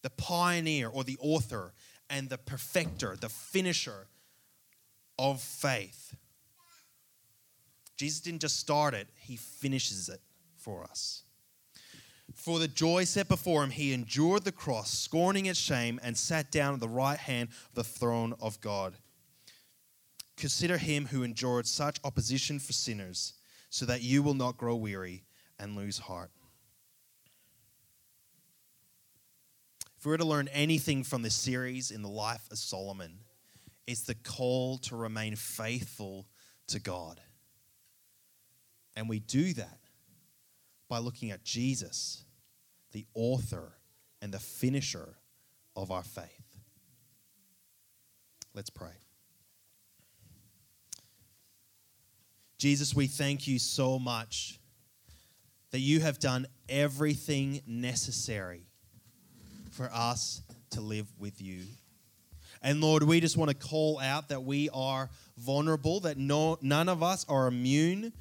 the 0.01 0.09
pioneer 0.11 0.87
or 0.87 1.03
the 1.03 1.17
author 1.21 1.73
and 2.09 2.29
the 2.29 2.37
perfecter, 2.37 3.15
the 3.19 3.29
finisher 3.29 4.07
of 5.17 5.41
faith. 5.41 6.15
Jesus 7.97 8.21
didn't 8.21 8.41
just 8.41 8.57
start 8.57 8.93
it, 8.93 9.07
he 9.17 9.35
finishes 9.35 10.07
it 10.09 10.21
for 10.57 10.83
us. 10.83 11.23
For 12.33 12.59
the 12.59 12.67
joy 12.67 13.03
set 13.03 13.27
before 13.27 13.63
him, 13.63 13.71
he 13.71 13.91
endured 13.91 14.43
the 14.43 14.51
cross, 14.51 14.91
scorning 14.91 15.47
its 15.47 15.59
shame, 15.59 15.99
and 16.03 16.17
sat 16.17 16.51
down 16.51 16.75
at 16.75 16.79
the 16.79 16.87
right 16.87 17.19
hand 17.19 17.49
of 17.49 17.75
the 17.75 17.83
throne 17.83 18.33
of 18.39 18.61
God. 18.61 18.95
Consider 20.37 20.77
him 20.77 21.07
who 21.07 21.23
endured 21.23 21.67
such 21.67 21.99
opposition 22.05 22.59
for 22.59 22.71
sinners, 22.71 23.33
so 23.69 23.85
that 23.85 24.01
you 24.01 24.23
will 24.23 24.33
not 24.33 24.57
grow 24.57 24.75
weary 24.75 25.23
and 25.59 25.75
lose 25.75 25.97
heart. 25.97 26.31
If 29.99 30.05
we 30.05 30.11
were 30.11 30.17
to 30.17 30.25
learn 30.25 30.47
anything 30.53 31.03
from 31.03 31.23
this 31.23 31.35
series 31.35 31.91
in 31.91 32.03
the 32.03 32.07
life 32.07 32.49
of 32.51 32.57
Solomon, 32.57 33.19
it's 33.85 34.03
the 34.03 34.15
call 34.15 34.77
to 34.77 34.95
remain 34.95 35.35
faithful 35.35 36.25
to 36.67 36.79
God. 36.79 37.19
And 38.95 39.09
we 39.09 39.19
do 39.19 39.51
that 39.55 39.79
by 40.87 40.99
looking 40.99 41.31
at 41.31 41.43
Jesus, 41.43 42.23
the 42.93 43.07
author 43.13 43.73
and 44.21 44.33
the 44.33 44.39
finisher 44.39 45.17
of 45.75 45.91
our 45.91 46.03
faith. 46.03 46.57
Let's 48.53 48.69
pray. 48.69 48.95
Jesus, 52.57 52.95
we 52.95 53.07
thank 53.07 53.47
you 53.49 53.59
so 53.59 53.99
much 53.99 54.61
that 55.71 55.79
you 55.79 55.99
have 55.99 56.19
done 56.19 56.47
everything 56.69 57.59
necessary 57.67 58.68
for 59.79 59.89
us 59.93 60.41
to 60.71 60.81
live 60.81 61.07
with 61.17 61.41
you. 61.41 61.63
And 62.61 62.81
Lord, 62.81 63.01
we 63.01 63.21
just 63.21 63.37
want 63.37 63.49
to 63.49 63.55
call 63.55 63.97
out 63.97 64.27
that 64.27 64.43
we 64.43 64.67
are 64.73 65.09
vulnerable, 65.37 66.01
that 66.01 66.17
no, 66.17 66.57
none 66.61 66.89
of 66.89 67.01
us 67.01 67.25
are 67.29 67.47
immune 67.47 68.11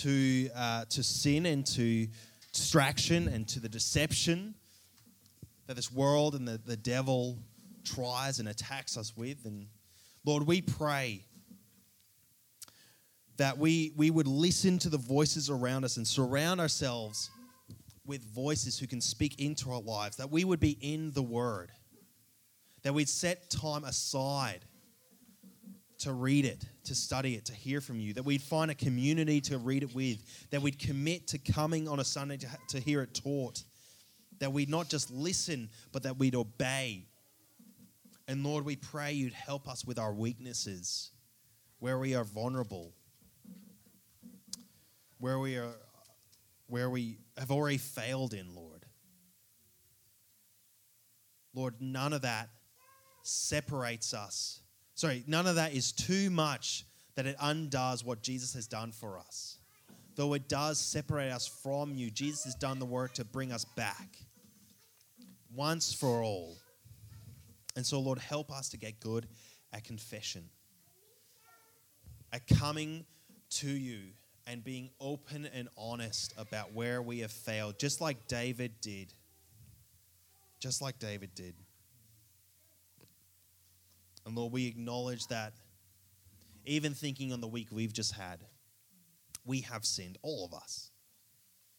to, 0.00 0.50
uh, 0.54 0.84
to 0.90 1.02
sin 1.02 1.46
and 1.46 1.66
to 1.68 2.06
distraction 2.52 3.28
and 3.28 3.48
to 3.48 3.60
the 3.60 3.68
deception 3.70 4.54
that 5.66 5.74
this 5.74 5.90
world 5.90 6.34
and 6.34 6.46
the, 6.46 6.60
the 6.66 6.76
devil 6.76 7.38
tries 7.82 8.38
and 8.38 8.46
attacks 8.46 8.98
us 8.98 9.16
with. 9.16 9.46
And 9.46 9.68
Lord, 10.26 10.46
we 10.46 10.60
pray 10.60 11.22
that 13.38 13.56
we, 13.56 13.94
we 13.96 14.10
would 14.10 14.28
listen 14.28 14.78
to 14.80 14.90
the 14.90 14.98
voices 14.98 15.48
around 15.48 15.84
us 15.84 15.96
and 15.96 16.06
surround 16.06 16.60
ourselves 16.60 17.30
with 18.06 18.22
voices 18.22 18.78
who 18.78 18.86
can 18.86 19.00
speak 19.00 19.40
into 19.40 19.70
our 19.70 19.80
lives, 19.80 20.16
that 20.16 20.30
we 20.30 20.44
would 20.44 20.60
be 20.60 20.78
in 20.80 21.12
the 21.12 21.22
Word, 21.22 21.70
that 22.82 22.94
we'd 22.94 23.08
set 23.08 23.50
time 23.50 23.84
aside 23.84 24.64
to 25.98 26.12
read 26.12 26.44
it, 26.44 26.64
to 26.84 26.94
study 26.94 27.34
it, 27.34 27.46
to 27.46 27.54
hear 27.54 27.80
from 27.80 27.98
you, 27.98 28.12
that 28.14 28.24
we'd 28.24 28.42
find 28.42 28.70
a 28.70 28.74
community 28.74 29.40
to 29.40 29.58
read 29.58 29.82
it 29.82 29.94
with, 29.94 30.18
that 30.50 30.60
we'd 30.60 30.78
commit 30.78 31.26
to 31.28 31.38
coming 31.38 31.88
on 31.88 32.00
a 32.00 32.04
Sunday 32.04 32.36
to, 32.36 32.46
to 32.68 32.80
hear 32.80 33.02
it 33.02 33.14
taught, 33.14 33.62
that 34.38 34.52
we'd 34.52 34.68
not 34.68 34.88
just 34.88 35.10
listen, 35.10 35.70
but 35.92 36.02
that 36.02 36.18
we'd 36.18 36.34
obey. 36.34 37.06
And 38.28 38.44
Lord, 38.44 38.64
we 38.64 38.76
pray 38.76 39.12
you'd 39.12 39.32
help 39.32 39.68
us 39.68 39.84
with 39.84 39.98
our 39.98 40.12
weaknesses, 40.12 41.10
where 41.78 41.98
we 41.98 42.14
are 42.14 42.24
vulnerable, 42.24 42.92
where 45.18 45.38
we 45.38 45.56
are 45.56 45.74
where 46.68 46.90
we 46.90 47.18
have 47.38 47.50
already 47.50 47.78
failed 47.78 48.34
in, 48.34 48.54
Lord. 48.54 48.84
Lord, 51.54 51.74
none 51.80 52.12
of 52.12 52.22
that 52.22 52.48
separates 53.22 54.12
us. 54.12 54.60
Sorry, 54.94 55.24
none 55.26 55.46
of 55.46 55.56
that 55.56 55.74
is 55.74 55.92
too 55.92 56.30
much 56.30 56.84
that 57.14 57.26
it 57.26 57.36
undoes 57.40 58.04
what 58.04 58.22
Jesus 58.22 58.54
has 58.54 58.66
done 58.66 58.92
for 58.92 59.18
us. 59.18 59.58
Though 60.16 60.34
it 60.34 60.48
does 60.48 60.78
separate 60.78 61.30
us 61.30 61.46
from 61.46 61.94
you, 61.94 62.10
Jesus 62.10 62.44
has 62.44 62.54
done 62.54 62.78
the 62.78 62.86
work 62.86 63.14
to 63.14 63.24
bring 63.24 63.52
us 63.52 63.64
back 63.64 64.16
once 65.54 65.92
for 65.92 66.22
all. 66.22 66.56
And 67.74 67.84
so, 67.84 68.00
Lord, 68.00 68.18
help 68.18 68.50
us 68.50 68.70
to 68.70 68.78
get 68.78 69.00
good 69.00 69.26
at 69.72 69.84
confession, 69.84 70.48
at 72.32 72.46
coming 72.46 73.04
to 73.50 73.68
you 73.68 74.00
and 74.46 74.62
being 74.62 74.90
open 75.00 75.48
and 75.52 75.68
honest 75.76 76.32
about 76.38 76.72
where 76.72 77.02
we 77.02 77.20
have 77.20 77.32
failed, 77.32 77.78
just 77.78 78.00
like 78.00 78.28
David 78.28 78.80
did. 78.80 79.12
Just 80.60 80.80
like 80.80 80.98
David 80.98 81.34
did. 81.34 81.54
And 84.24 84.34
Lord, 84.34 84.52
we 84.52 84.66
acknowledge 84.66 85.26
that 85.28 85.52
even 86.64 86.94
thinking 86.94 87.32
on 87.32 87.40
the 87.40 87.46
week 87.46 87.68
we've 87.70 87.92
just 87.92 88.12
had, 88.12 88.40
we 89.44 89.60
have 89.60 89.84
sinned, 89.84 90.18
all 90.22 90.44
of 90.44 90.54
us, 90.54 90.90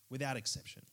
without 0.09 0.37
exception. 0.37 0.83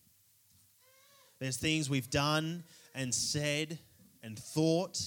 There's 1.39 1.57
things 1.57 1.91
we've 1.91 2.11
done 2.11 2.65
and 2.95 3.15
said 3.15 3.79
and 4.23 4.39
thought 4.39 4.99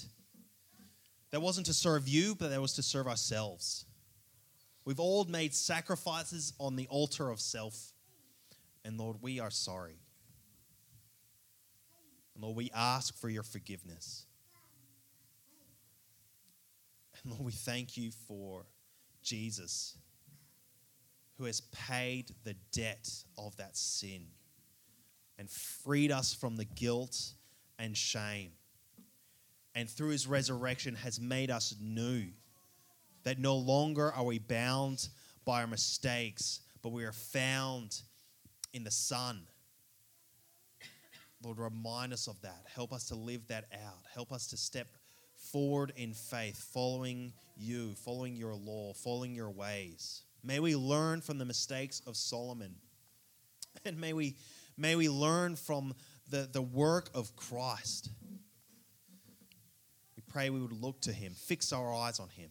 that 1.32 1.42
wasn't 1.42 1.66
to 1.66 1.74
serve 1.74 2.08
you, 2.08 2.36
but 2.36 2.52
that 2.52 2.62
was 2.62 2.74
to 2.74 2.84
serve 2.84 3.08
ourselves. 3.08 3.86
We've 4.88 5.02
all 5.02 5.26
made 5.26 5.54
sacrifices 5.54 6.54
on 6.62 6.78
the 6.78 6.88
altar 6.88 7.30
of 7.30 7.42
self. 7.42 7.92
And 8.86 8.98
Lord, 8.98 9.18
we 9.22 9.38
are 9.38 9.52
sorry. 9.52 10.00
And 12.34 12.42
Lord, 12.46 12.56
we 12.56 12.72
ask 12.74 13.14
for 13.20 13.28
your 13.28 13.44
forgiveness. 13.44 14.28
And 17.22 17.34
Lord, 17.34 17.44
we 17.44 17.52
thank 17.52 17.98
you 17.98 18.12
for 18.30 18.66
Jesus, 19.22 19.98
who 21.38 21.44
has 21.44 21.60
paid 21.60 22.32
the 22.46 22.56
debt 22.72 23.10
of 23.38 23.58
that 23.58 23.76
sin 23.76 24.28
and 25.38 25.50
freed 25.50 26.14
us 26.14 26.34
from 26.34 26.56
the 26.56 26.64
guilt 26.64 27.34
and 27.78 27.98
shame. 27.98 28.52
And 29.76 29.90
through 29.90 30.12
his 30.12 30.28
resurrection 30.28 30.96
has 30.96 31.20
made 31.20 31.52
us 31.52 31.76
new 31.78 32.28
that 33.28 33.40
no 33.40 33.58
longer 33.58 34.14
are 34.14 34.24
we 34.24 34.40
bound 34.40 35.10
by 35.44 35.60
our 35.60 35.68
mistakes, 35.68 36.62
but 36.82 36.94
we 36.94 37.04
are 37.04 37.12
found 37.12 38.00
in 38.72 38.86
the 38.86 38.92
Son. 38.92 39.42
Lord, 41.44 41.58
remind 41.58 42.14
us 42.14 42.28
of 42.28 42.42
that. 42.44 42.62
Help 42.74 42.94
us 42.94 43.04
to 43.10 43.16
live 43.16 43.46
that 43.48 43.66
out. 43.74 44.00
Help 44.14 44.32
us 44.32 44.48
to 44.48 44.56
step 44.56 44.88
forward 45.36 45.92
in 45.98 46.14
faith, 46.14 46.58
following 46.74 47.34
you, 47.58 47.96
following 47.96 48.34
your 48.34 48.56
law, 48.56 48.94
following 48.94 49.36
your 49.36 49.52
ways. 49.52 50.22
May 50.42 50.62
we 50.62 50.78
learn 50.78 51.20
from 51.20 51.38
the 51.38 51.44
mistakes 51.44 52.02
of 52.08 52.16
Solomon. 52.16 52.76
And 53.86 54.00
may 54.00 54.14
we, 54.14 54.38
may 54.78 54.96
we 54.96 55.10
learn 55.10 55.58
from 55.58 55.94
the, 56.30 56.48
the 56.50 56.62
work 56.62 57.10
of 57.14 57.36
Christ. 57.36 58.10
We 60.16 60.24
pray 60.32 60.50
we 60.50 60.62
would 60.62 60.72
look 60.72 61.02
to 61.02 61.12
him, 61.12 61.34
fix 61.36 61.74
our 61.74 61.94
eyes 61.94 62.22
on 62.22 62.30
him. 62.30 62.50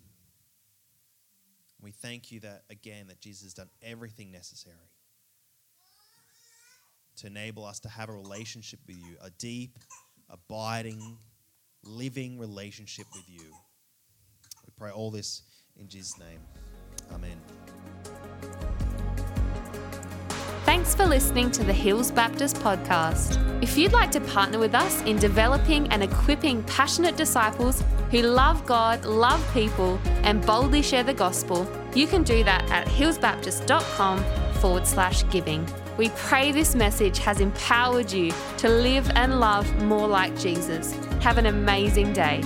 We 1.86 1.92
thank 1.92 2.32
you 2.32 2.40
that, 2.40 2.64
again, 2.68 3.06
that 3.06 3.20
Jesus 3.20 3.44
has 3.44 3.54
done 3.54 3.68
everything 3.80 4.32
necessary 4.32 4.90
to 7.18 7.28
enable 7.28 7.64
us 7.64 7.78
to 7.78 7.88
have 7.88 8.08
a 8.08 8.12
relationship 8.12 8.80
with 8.88 8.96
you, 8.96 9.14
a 9.22 9.30
deep, 9.30 9.78
abiding, 10.28 11.16
living 11.84 12.40
relationship 12.40 13.06
with 13.14 13.22
you. 13.28 13.52
We 14.66 14.72
pray 14.76 14.90
all 14.90 15.12
this 15.12 15.42
in 15.78 15.86
Jesus' 15.86 16.18
name. 16.18 16.40
Amen. 17.14 17.40
Thanks 20.64 20.96
for 20.96 21.06
listening 21.06 21.52
to 21.52 21.62
the 21.62 21.72
Hills 21.72 22.10
Baptist 22.10 22.56
podcast. 22.56 23.62
If 23.62 23.78
you'd 23.78 23.92
like 23.92 24.10
to 24.10 24.20
partner 24.20 24.58
with 24.58 24.74
us 24.74 25.02
in 25.02 25.18
developing 25.18 25.86
and 25.92 26.02
equipping 26.02 26.64
passionate 26.64 27.16
disciples 27.16 27.84
who 28.10 28.22
love 28.22 28.64
God, 28.66 29.04
love 29.04 29.42
people, 29.52 29.98
and 30.22 30.44
boldly 30.44 30.82
share 30.82 31.02
the 31.02 31.14
gospel, 31.14 31.66
you 31.94 32.06
can 32.06 32.22
do 32.22 32.44
that 32.44 32.70
at 32.70 32.86
hillsbaptist.com 32.86 34.24
forward 34.54 34.86
slash 34.86 35.28
giving. 35.30 35.66
We 35.96 36.10
pray 36.10 36.52
this 36.52 36.74
message 36.74 37.18
has 37.18 37.40
empowered 37.40 38.12
you 38.12 38.32
to 38.58 38.68
live 38.68 39.10
and 39.14 39.40
love 39.40 39.66
more 39.82 40.06
like 40.06 40.38
Jesus. 40.38 40.92
Have 41.22 41.38
an 41.38 41.46
amazing 41.46 42.12
day. 42.12 42.42